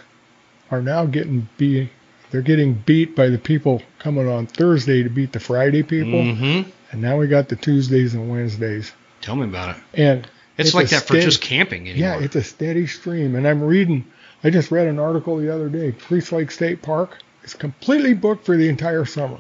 [0.70, 1.90] are now getting beat.
[2.30, 6.70] They're getting beat by the people coming on Thursday to beat the Friday people, Mm-hmm.
[6.92, 8.92] and now we got the Tuesdays and Wednesdays.
[9.20, 9.82] Tell me about it.
[9.94, 10.28] And
[10.59, 12.18] It's, It's like that for just camping anymore.
[12.18, 13.34] yeah, it's a steady stream.
[13.34, 14.07] And I'm reading,
[14.42, 15.92] I just read an article the other day.
[15.92, 19.38] Priest Lake State Park is completely booked for the entire summer.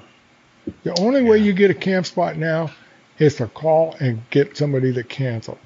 [0.82, 2.70] The only way you get a camp spot now
[3.18, 5.58] is to call and get somebody that canceled.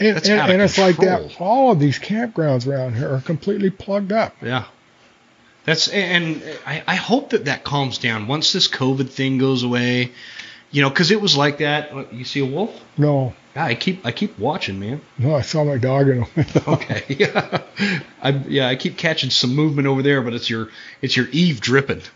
[0.00, 1.40] And, That's and, out of and it's like that.
[1.40, 4.34] All of these campgrounds around here are completely plugged up.
[4.42, 4.64] Yeah.
[5.64, 10.10] That's and I, I hope that that calms down once this COVID thing goes away.
[10.72, 12.12] You know, because it was like that.
[12.12, 12.72] You see a wolf?
[12.98, 15.00] No, Yeah, I keep I keep watching, man.
[15.18, 16.62] no, I saw my dog in a window.
[16.66, 17.04] Okay.
[17.18, 17.62] Yeah.
[18.22, 20.68] I yeah, I keep catching some movement over there, but it's your
[21.02, 22.02] it's your Eve dripping.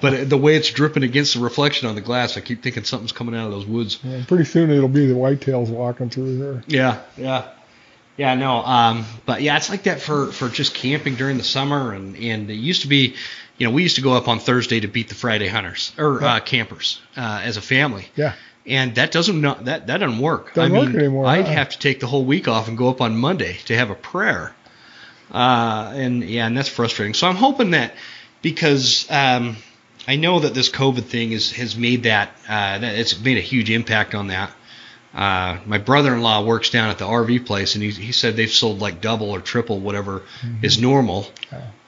[0.00, 3.12] But the way it's dripping against the reflection on the glass, I keep thinking something's
[3.12, 3.98] coming out of those woods.
[4.02, 6.64] And pretty soon it'll be the whitetails walking through here.
[6.66, 7.48] Yeah, yeah,
[8.16, 8.34] yeah.
[8.34, 12.16] No, um, but yeah, it's like that for for just camping during the summer, and
[12.16, 13.16] and it used to be,
[13.58, 16.22] you know, we used to go up on Thursday to beat the Friday hunters or
[16.22, 18.06] uh, campers uh, as a family.
[18.16, 18.34] Yeah.
[18.66, 20.54] And that doesn't not that that doesn't work.
[20.54, 21.52] Doesn't I work mean, anymore, I'd huh?
[21.52, 23.94] have to take the whole week off and go up on Monday to have a
[23.94, 24.54] prayer.
[25.30, 27.12] Uh, and yeah, and that's frustrating.
[27.12, 27.94] So I'm hoping that
[28.40, 29.56] because um,
[30.08, 33.42] I know that this COVID thing is has made that uh, that it's made a
[33.42, 34.50] huge impact on that.
[35.14, 38.80] Uh, my brother-in-law works down at the RV place, and he, he said they've sold
[38.80, 40.22] like double or triple whatever
[40.62, 41.26] is normal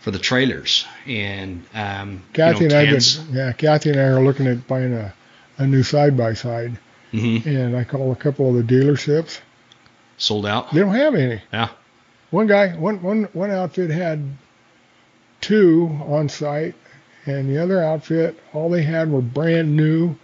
[0.06, 0.86] for the trailers.
[1.04, 3.16] And um, Kathy you know, and I tents.
[3.16, 5.12] been, yeah, Kathy and I are looking at buying a,
[5.58, 6.78] a new side by side,
[7.10, 9.40] and I called a couple of the dealerships.
[10.16, 10.72] sold out.
[10.72, 11.42] They don't have any.
[11.52, 11.70] Yeah.
[12.30, 14.22] One guy, one one one outfit had
[15.40, 16.76] two on site,
[17.24, 20.14] and the other outfit, all they had were brand new,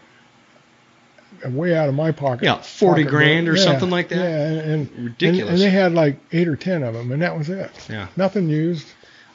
[1.45, 2.45] way out of my pocket.
[2.45, 3.11] Yeah, 40 pocketbook.
[3.11, 4.17] grand or Yeah, something like that?
[4.17, 4.61] Yeah, and,
[4.91, 5.41] and Ridiculous.
[5.41, 7.73] And, and they had like eight or ten of them, and that was it.
[7.91, 8.07] Yeah.
[8.17, 8.87] Nothing used.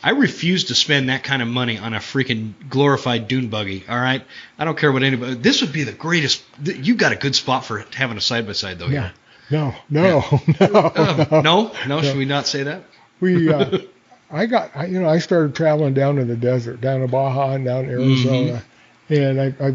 [0.03, 3.83] I refuse to spend that kind of money on a freaking glorified dune buggy.
[3.89, 4.23] All right,
[4.59, 5.35] I don't care what anybody.
[5.35, 6.43] This would be the greatest.
[6.63, 8.87] You got a good spot for having a side by side though.
[8.87, 9.11] Yeah.
[9.49, 10.23] No, no,
[10.59, 11.41] no, Uh, no.
[11.41, 12.01] no, no.
[12.01, 12.83] Should we not say that?
[13.19, 13.77] we uh,
[14.31, 17.53] I got I, you know I started traveling down to the desert, down to Baja
[17.53, 18.63] and down to Arizona,
[19.09, 19.73] and I, I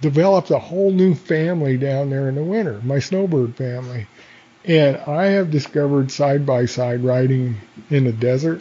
[0.00, 4.06] developed a whole new family down there in the winter, my snowbird family,
[4.64, 7.56] and I have discovered side by side riding
[7.90, 8.60] in the desert.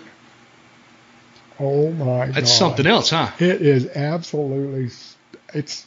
[1.60, 2.36] Oh my god!
[2.36, 3.32] That's something else, huh?
[3.40, 4.90] It is absolutely.
[5.54, 5.86] It's.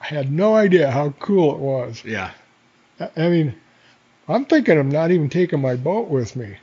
[0.00, 2.04] I had no idea how cool it was.
[2.04, 2.30] Yeah.
[3.00, 3.54] I mean,
[4.28, 6.56] I'm thinking of not even taking my boat with me.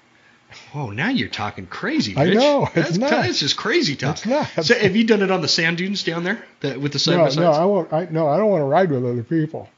[0.73, 2.15] Oh, now you're talking crazy.
[2.15, 3.11] I know, it's That's, nuts.
[3.11, 4.17] that's just crazy talk.
[4.17, 4.67] It's nuts.
[4.67, 7.13] So, have you done it on the sand dunes down there the, with the side
[7.13, 7.57] No, by no, sides?
[7.57, 7.93] I won't.
[7.93, 9.69] I, no, I don't want to ride with other people.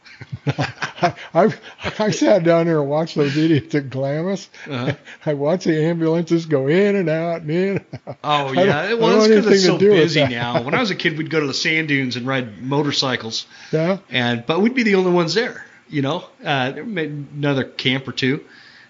[0.48, 1.54] I, I
[2.00, 4.50] I sat down there and watched those idiots at Glamis.
[4.70, 4.94] Uh-huh.
[5.26, 7.86] I watched the ambulances go in and out and in.
[8.24, 10.64] Oh yeah, well it's because it's so busy now.
[10.64, 14.00] When I was a kid, we'd go to the sand dunes and ride motorcycles, Yeah,
[14.10, 15.66] and but we'd be the only ones there.
[15.90, 18.44] You know, uh, another camp or two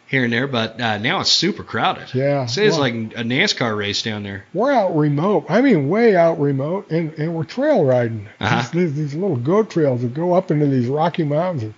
[0.07, 2.13] here and there, but uh, now it's super crowded.
[2.13, 4.45] Yeah, say it's well- like a NASCAR race down there.
[4.53, 5.45] we're out remote.
[5.49, 8.27] I mean, way out remote, and, and we're trail riding.
[8.39, 8.69] Uh-huh.
[8.73, 11.73] These, these little goat trails that go up into these rocky mountains.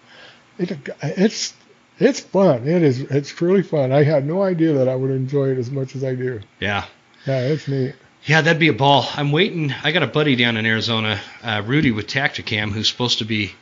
[0.58, 1.54] It, it's
[1.98, 2.68] it's fun.
[2.68, 3.02] It is.
[3.02, 3.92] It's truly fun.
[3.92, 6.40] I had no idea that I would enjoy it as much as I do.
[6.60, 6.86] Yeah.
[7.26, 7.96] Yeah, it's neat.
[8.26, 9.08] Yeah, that'd be a ball.
[9.14, 9.74] I'm waiting.
[9.84, 13.54] I got a buddy down in Arizona, uh, Rudy with Tactacam, who's supposed to be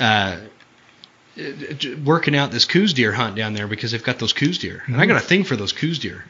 [0.00, 0.38] uh,
[2.04, 4.96] working out this Coues deer hunt down there because they've got those Coues deer, and
[5.00, 6.24] I got a thing for those Coues deer.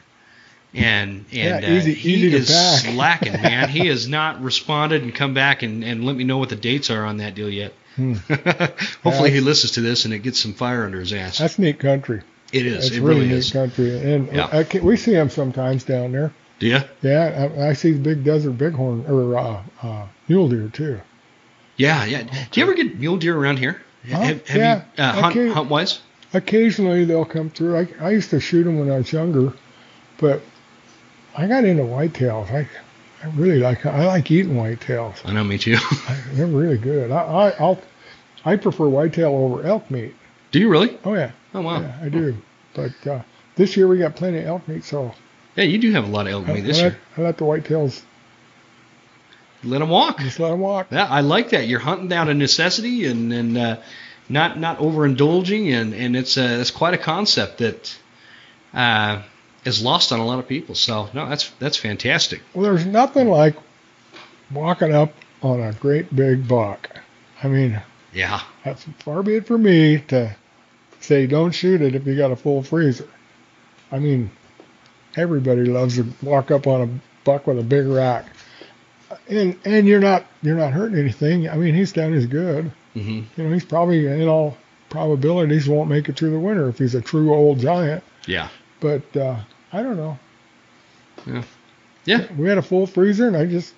[0.73, 2.47] And and Yeah, uh, he easy is
[2.83, 3.69] slacking, man.
[3.69, 6.89] he has not responded and come back and, and let me know what the dates
[6.89, 7.73] are on that deal yet.
[7.95, 8.13] Hmm.
[9.03, 11.37] Hopefully he listens to this and it gets some fire under his ass.
[11.37, 12.23] That's neat country.
[12.51, 12.87] It is.
[12.87, 13.51] It's it really, really neat is.
[13.53, 14.49] country, and Yeah.
[14.51, 16.33] I can, we see them sometimes down there.
[16.59, 16.79] Do you?
[17.01, 20.99] Yeah, I, I see the big desert bighorn or uh, uh, mule deer too.
[21.77, 22.23] Yeah, yeah.
[22.51, 23.81] Do you ever get mule deer around here?
[24.11, 24.19] Huh?
[24.21, 26.01] Have, have Yeah, you uh, hunt, hunt wise?
[26.33, 27.77] Occasionally they'll come through.
[27.77, 29.53] I, I used to shoot them when I was younger,
[30.17, 30.41] but
[31.37, 32.51] I got into whitetails.
[32.51, 32.67] I
[33.23, 35.25] I really like I like eating whitetails.
[35.25, 35.77] I know, me too.
[36.33, 37.11] They're really good.
[37.11, 37.81] I, I I'll
[38.43, 40.13] I prefer whitetail over elk meat.
[40.51, 40.97] Do you really?
[41.05, 41.81] Oh yeah, Oh wow.
[41.81, 42.35] yeah I do.
[42.73, 43.21] But uh,
[43.55, 45.13] this year we got plenty of elk meat, so
[45.55, 47.01] Yeah, you do have a lot of elk I, meat this I let, year.
[47.17, 48.01] I let the whitetails
[49.65, 50.19] Let them walk.
[50.19, 50.87] just let them walk.
[50.91, 51.67] Yeah, I like that.
[51.67, 53.77] You're hunting down a necessity and and uh,
[54.29, 57.97] not not overindulging, and and it's uh, it's quite a concept that
[58.73, 59.21] uh,
[59.65, 60.75] is lost on a lot of people.
[60.75, 62.41] So no, that's that's fantastic.
[62.53, 63.55] Well, there's nothing like
[64.51, 66.89] walking up on a great big buck.
[67.43, 67.81] I mean,
[68.13, 68.41] Yeah.
[68.63, 70.35] that's far be it for me to
[71.01, 73.07] say don't shoot it if you got a full freezer.
[73.91, 74.31] I mean,
[75.15, 76.89] everybody loves to walk up on a
[77.23, 78.25] buck with a big rack,
[79.29, 81.49] and and you're not you're not hurting anything.
[81.49, 82.71] I mean, he's done his good.
[82.93, 84.57] hmm You know, he's probably in all
[84.89, 88.03] probabilities won't make it through the winter if he's a true old giant.
[88.27, 88.49] Yeah.
[88.79, 89.37] But uh,
[89.73, 90.19] I don't know.
[91.25, 91.43] Yeah.
[92.05, 92.33] Yeah.
[92.33, 93.73] We had a full freezer, and I just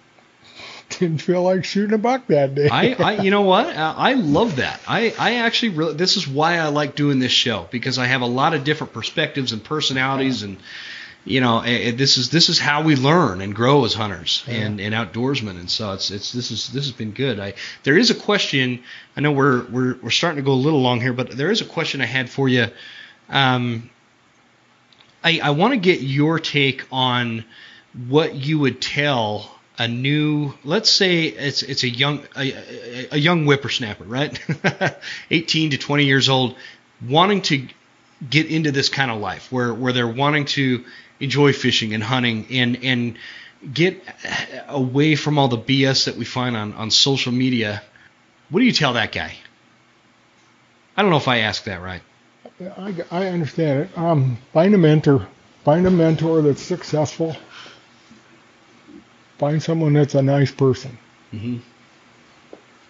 [0.90, 2.69] didn't feel like shooting a buck that day.
[2.69, 6.28] I, I you know what uh, I love that I, I actually really this is
[6.28, 9.64] why I like doing this show because I have a lot of different perspectives and
[9.64, 10.57] personalities and
[11.28, 14.44] you know eh, eh, this is this is how we learn and grow as hunters
[14.48, 17.40] and, and outdoorsmen and so it's it's this is this has been good.
[17.40, 18.84] I there is a question
[19.16, 21.62] I know we're we're we're starting to go a little long here but there is
[21.62, 22.68] a question I had for you.
[23.30, 23.90] Um
[25.24, 27.44] I I want to get your take on
[28.08, 33.45] what you would tell a new let's say it's it's a young a, a young
[33.45, 34.40] whippersnapper right?
[35.32, 36.56] 18 to 20 years old
[37.06, 37.68] wanting to
[38.28, 40.84] get into this kind of life where where they're wanting to
[41.19, 43.18] enjoy fishing and hunting and and
[43.73, 44.03] get
[44.68, 47.81] away from all the BS that we find on on social media
[48.49, 49.34] what do you tell that guy
[50.95, 52.02] I don't know if I asked that right
[52.60, 53.98] I, I understand it.
[53.98, 55.27] Um, find a mentor.
[55.64, 57.35] Find a mentor that's successful.
[59.38, 60.98] Find someone that's a nice person
[61.31, 61.57] mm-hmm.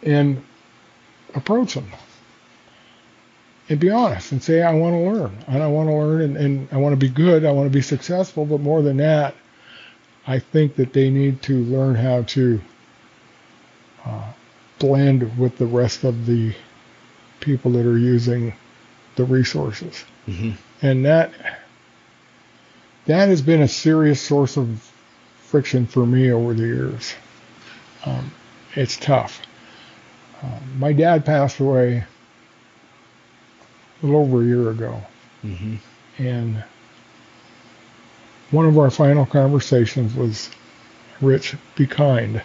[0.04, 0.44] and
[1.36, 1.92] approach them.
[3.70, 5.38] And be honest and say, I want to learn.
[5.48, 7.44] And I want to learn and, and I want to be good.
[7.46, 8.46] I want to be successful.
[8.46, 9.36] But more than that,
[10.26, 12.62] I think that they need to learn how to
[14.06, 14.32] uh,
[14.80, 16.54] blend with the rest of the
[17.40, 18.54] people that are using
[19.16, 20.04] the resources.
[20.28, 20.52] Mm-hmm.
[20.82, 21.32] and that
[23.06, 24.92] that has been a serious source of
[25.40, 27.16] friction for me over the years.
[28.06, 28.32] Um,
[28.76, 29.42] it's tough.
[30.44, 32.04] Um, my dad passed away
[34.02, 35.02] a little over a year ago,
[35.46, 35.76] Mm-hmm.
[36.18, 36.64] and
[38.52, 40.50] one of our final conversations was,
[41.22, 42.42] "Rich, be kind."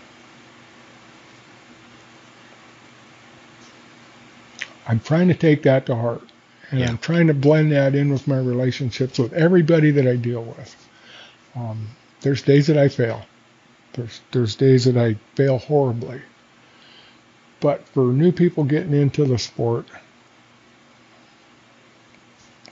[4.86, 6.22] I'm trying to take that to heart.
[6.70, 6.88] And Yeah.
[6.88, 10.76] I'm trying to blend that in with my relationships with everybody that I deal with.
[11.54, 11.88] Um,
[12.22, 13.24] there's days that I fail.
[13.92, 16.20] There's there's days that I fail horribly.
[17.60, 19.86] But for new people getting into the sport,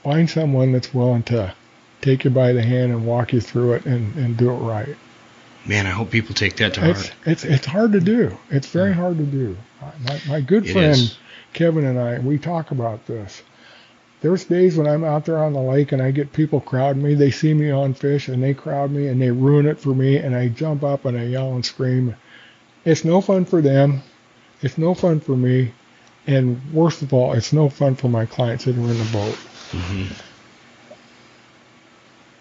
[0.03, 1.53] find someone that's willing to
[2.01, 4.95] take you by the hand and walk you through it and, and do it right.
[5.65, 8.37] man I hope people take that to It's, heart it's it's hard to do.
[8.49, 9.57] It's very hard to do.
[9.81, 11.17] Uh, my, my good It friend is.
[11.53, 13.43] Kevin and I, we talk about this.
[14.21, 17.13] there's days when I'm out there on the lake and I get people crowding me.
[17.15, 20.17] They see me on fish and they crowd me and they ruin it for me
[20.17, 22.15] and I jump up and I yell and scream.
[22.85, 24.01] It's no fun for them.
[24.61, 25.73] It's no fun for me.
[26.27, 29.37] And worst of all, it's no fun for my clients that are in the boat.
[29.71, 30.13] Mm-hmm.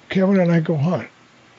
[0.09, 1.09] Kevin and I go hunt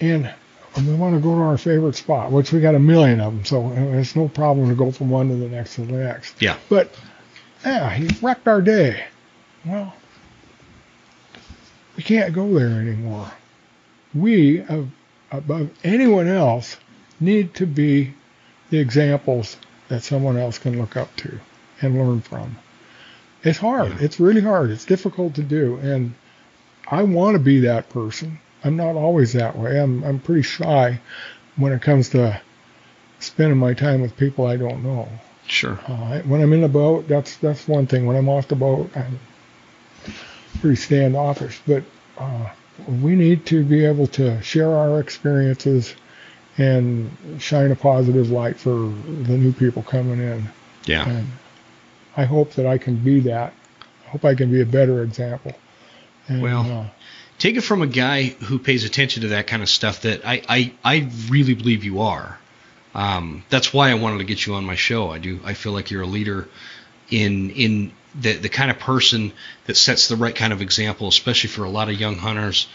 [0.01, 0.29] and
[0.77, 3.45] we want to go to our favorite spot, which we got a million of them,
[3.45, 6.41] so it's no problem to go from one to the next to the next.
[6.41, 6.57] Yeah.
[6.69, 6.93] But
[7.65, 9.05] yeah, he wrecked our day.
[9.65, 9.93] Well,
[11.95, 13.31] we can't go there anymore.
[14.13, 14.63] We,
[15.31, 16.77] above anyone else,
[17.19, 18.13] need to be
[18.69, 19.57] the examples
[19.89, 21.39] that someone else can look up to
[21.81, 22.57] and learn from.
[23.43, 24.01] It's hard.
[24.01, 24.69] It's really hard.
[24.71, 25.77] It's difficult to do.
[25.77, 26.13] And
[26.87, 28.39] I want to be that person.
[28.63, 29.79] I'm not always that way.
[29.79, 30.99] I'm, I'm pretty shy
[31.55, 32.39] when it comes to
[33.19, 35.07] spending my time with people I don't know.
[35.47, 35.79] Sure.
[35.87, 38.05] Uh, when I'm in the boat, that's that's one thing.
[38.05, 39.19] When I'm off the boat, I'm
[40.59, 41.59] pretty standoffish.
[41.65, 41.83] But
[42.17, 42.49] uh,
[43.01, 45.95] we need to be able to share our experiences
[46.57, 50.47] and shine a positive light for the new people coming in.
[50.85, 51.09] Yeah.
[51.09, 51.27] And
[52.15, 53.53] I hope that I can be that.
[54.05, 55.53] I hope I can be a better example.
[56.27, 56.85] And, well, uh,
[57.39, 60.41] take it from a guy who pays attention to that kind of stuff that I,
[60.47, 62.37] I, I really believe you are.
[62.93, 65.09] Um, that's why I wanted to get you on my show.
[65.09, 65.39] I do.
[65.43, 66.47] I feel like you're a leader
[67.09, 69.31] in in the the kind of person
[69.65, 72.67] that sets the right kind of example, especially for a lot of young hunters,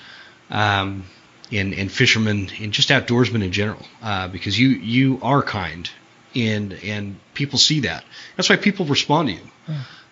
[0.50, 1.04] um,
[1.52, 3.84] and and fishermen and just outdoorsmen in general.
[4.02, 5.90] Uh, because you you are kind,
[6.36, 8.04] and and people see that.
[8.36, 9.40] That's why people respond to you.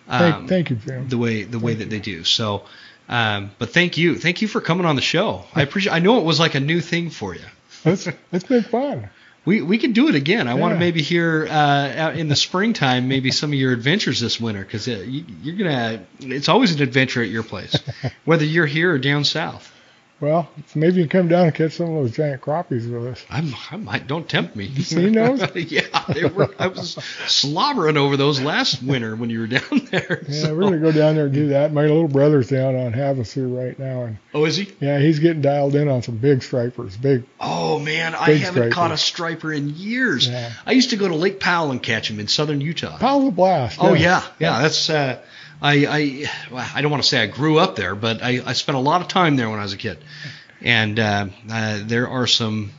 [0.07, 1.07] thank, Um, thank you, Jim.
[1.09, 2.23] the way the way Thank that they do.
[2.23, 2.63] So,
[3.07, 5.45] um, but thank you, thank you for coming on the show.
[5.53, 5.93] I appreciate.
[5.93, 7.45] I know it was like a new thing for you.
[7.85, 9.09] It's, it's been fun.
[9.45, 10.47] We we can do it again.
[10.47, 14.19] I want to maybe hear uh, out in the springtime maybe some of your adventures
[14.19, 16.03] this winter because uh, you, you're gonna.
[16.19, 17.77] It's always an adventure at your place,
[18.25, 19.71] whether you're here or down south.
[20.21, 23.25] Well, maybe you can come down and catch some of those giant crappies with us.
[23.29, 24.63] I'm, I might don't tempt me.
[24.65, 25.41] You seen those?
[25.55, 26.49] yeah, they were.
[26.57, 26.93] I was
[27.27, 29.61] slobbering over those last winter when you were down
[29.91, 30.23] there.
[30.27, 31.73] Yeah, so- we're gonna go down there and do that.
[31.73, 34.71] My little brother's down on Havasu right now, and Oh, is he?
[34.79, 36.95] yeah, he's getting dialed in on some big stripers.
[36.95, 38.69] Big, Oh man, I haven't striper.
[38.71, 40.27] caught a striper in years.
[40.29, 40.51] Yeah.
[40.65, 42.97] I used to go to Lake Powell and catch them in southern Utah.
[42.99, 43.79] Powell's a blast.
[43.81, 44.61] Oh yeah, yeah.
[44.61, 45.21] That's uh,
[45.61, 48.53] I I well, I don't want to say I grew up there, but I, I
[48.53, 49.97] spent a lot of time there when I was a kid,
[50.61, 52.71] and uh, uh, there are some.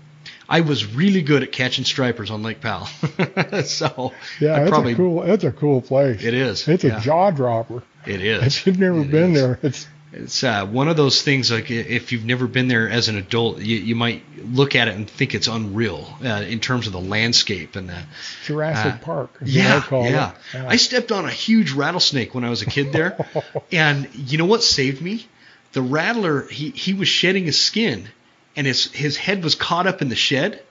[0.49, 2.87] I was really good at catching stripers on Lake Powell,
[3.65, 5.23] so yeah, it's probably a cool.
[5.23, 6.23] It's a cool place.
[6.23, 6.69] it is.
[6.69, 7.83] It's yeah, a jaw dropper.
[8.07, 8.57] It is.
[8.59, 9.41] If you've never It been is.
[9.41, 9.87] there, it's
[10.19, 13.59] It's uh, one of those things like if you've never been there as an adult,
[13.59, 17.01] you, you might look at it and think it's unreal uh, in terms of the
[17.01, 18.03] landscape and the
[18.47, 19.39] Jurassic Uh, Park.
[19.45, 20.33] Yeah, yeah.
[20.55, 20.67] Yeah.
[20.69, 23.29] I stepped on a huge rattlesnake when I was a kid there,
[23.73, 25.27] and you know what saved me?
[25.73, 26.47] The rattler.
[26.49, 28.09] He he was shedding his skin,
[28.57, 30.63] and his his head was caught up in the shed.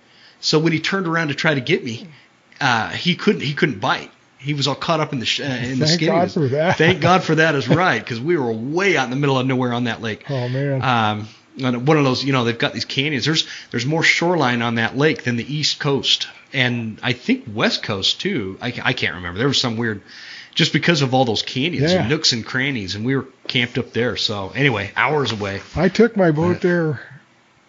[0.42, 2.08] So when he turned around to try to get me,
[2.60, 4.12] uh, he couldn't he couldn't bite.
[4.46, 6.08] He was all caught up in the sh- uh, in the Thank skin.
[6.10, 6.78] God for that.
[6.78, 9.46] Thank God for that is right, because we were way out in the middle of
[9.48, 10.24] nowhere on that lake.
[10.30, 10.82] oh man.
[10.82, 11.28] Um,
[11.64, 13.26] on one of those, you know, they've got these canyons.
[13.26, 17.82] There's there's more shoreline on that lake than the east coast, and I think west
[17.82, 18.58] coast too.
[18.62, 19.38] I, I can't remember.
[19.40, 20.02] There was some weird,
[20.54, 22.02] just because of all those canyons Yeah.
[22.02, 24.18] and nooks and crannies, and we were camped up there.
[24.18, 25.62] So anyway, hours away.
[25.78, 27.00] I took my boat there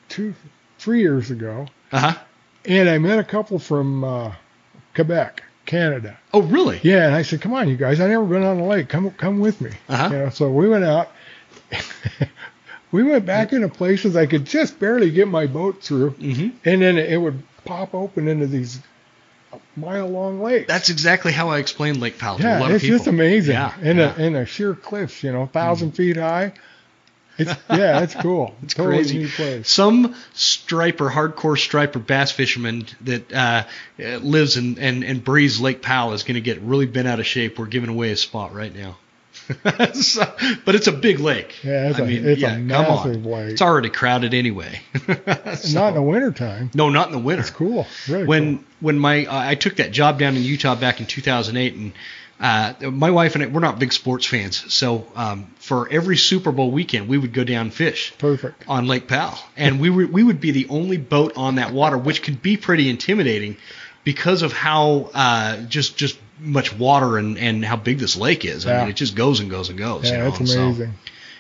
[0.09, 0.35] two,
[0.79, 2.19] three years ago, Uh huh.
[2.65, 4.33] and I met a couple from uh,
[4.97, 6.19] Quebec, Canada.
[6.33, 6.81] Oh really?
[6.83, 8.01] Yeah, and I said, "Come on, you guys!
[8.01, 8.89] I never been on the lake.
[8.89, 10.09] Come, come with me." Uh-huh.
[10.11, 11.11] You know, so we went out.
[12.93, 16.83] we went back into places I could just barely get my boat through, hmm and
[16.83, 18.81] then it would pop open into these
[19.77, 20.69] mile-long lakes.
[20.69, 23.55] That's exactly how I explained Lake Powell a yeah, it's just amazing.
[23.55, 23.75] Yeah.
[23.81, 24.15] and yeah.
[24.17, 26.53] A and a sheer cliffs, you know, 1000 feet high.
[27.39, 28.55] It's yeah, that's cool.
[28.63, 29.63] It's totally crazy.
[29.65, 33.65] Some striper, hardcore striper bass fisherman that uh,
[33.99, 37.27] lives and, and, and breathes Lake Powell is going to get really bent out of
[37.27, 37.59] shape.
[37.59, 38.97] We're giving away a spot right now.
[39.95, 40.35] So-
[40.65, 41.63] but it's a big lake.
[41.63, 43.31] Yeah, it's I a- mean, it's a yeah, come massive on.
[43.33, 43.53] lake.
[43.53, 44.81] It's already crowded anyway.
[45.57, 46.71] So- Not in the wintertime.
[46.75, 47.87] no, not in the winter It's cool.
[48.09, 48.65] Really when cool.
[48.81, 51.93] when my uh, I took that job down in Utah back in 2008, and
[52.41, 56.53] uh, my wife and I we're not big sports fans, so um, for every Super
[56.53, 58.65] Bowl weekend we would go down fish Perfect.
[58.69, 61.97] on Lake Powell, and we were we would be the only boat on that water,
[61.97, 63.57] which can be pretty intimidating
[64.05, 68.67] because of how uh, just just much water and and how big this lake is.
[68.67, 68.81] I Yeah.
[68.81, 70.05] mean, it just goes and goes and goes.
[70.05, 70.95] you Yeah, know, it's and so- amazing.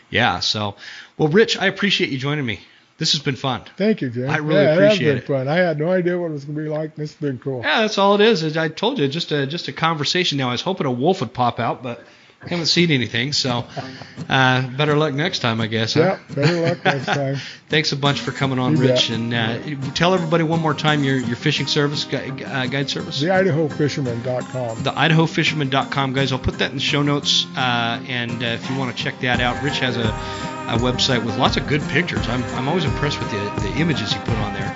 [0.08, 0.40] yeah.
[0.40, 0.76] So,
[1.18, 2.60] well, Rich, I appreciate you joining me.
[2.98, 3.62] This has been fun.
[3.76, 4.30] Thank you, Jim.
[4.30, 5.14] I really yeah, appreciate it.
[5.16, 5.48] has been Fun.
[5.48, 6.94] I had no idea what it was gonna be like.
[6.96, 7.60] This has been cool.
[7.60, 8.56] Yeah, that's all it is.
[8.56, 10.38] I told you, just a just a conversation.
[10.38, 12.02] Now I was hoping a wolf would pop out, but
[12.40, 13.32] haven't seen anything.
[13.32, 13.64] So
[14.28, 15.96] uh, better luck next time, I guess.
[15.96, 16.34] Yeah, huh?
[16.34, 17.36] better luck next time.
[17.68, 19.08] Thanks a bunch for coming on, you Rich.
[19.08, 19.18] Bet.
[19.18, 23.20] And uh, tell everybody one more time your, your fishing service, guide, uh, guide service.
[23.20, 24.82] The IdahoFisherman.com.
[24.82, 26.32] The IdahoFisherman.com, guys.
[26.32, 27.46] I'll put that in the show notes.
[27.56, 31.24] Uh, and uh, if you want to check that out, Rich has a, a website
[31.24, 32.28] with lots of good pictures.
[32.28, 34.74] I'm, I'm always impressed with the, the images he put on there.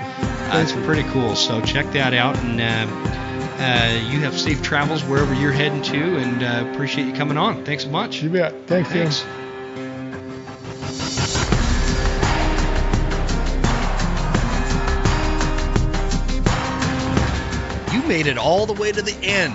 [0.53, 1.35] Uh, it's pretty cool.
[1.35, 2.37] So check that out.
[2.39, 2.61] And
[3.61, 7.65] uh, you have safe travels wherever you're heading to, and uh, appreciate you coming on.
[7.65, 8.23] Thanks so much.
[8.23, 8.55] You bet.
[8.67, 9.25] Thanks, Thanks.
[17.93, 19.55] You made it all the way to the end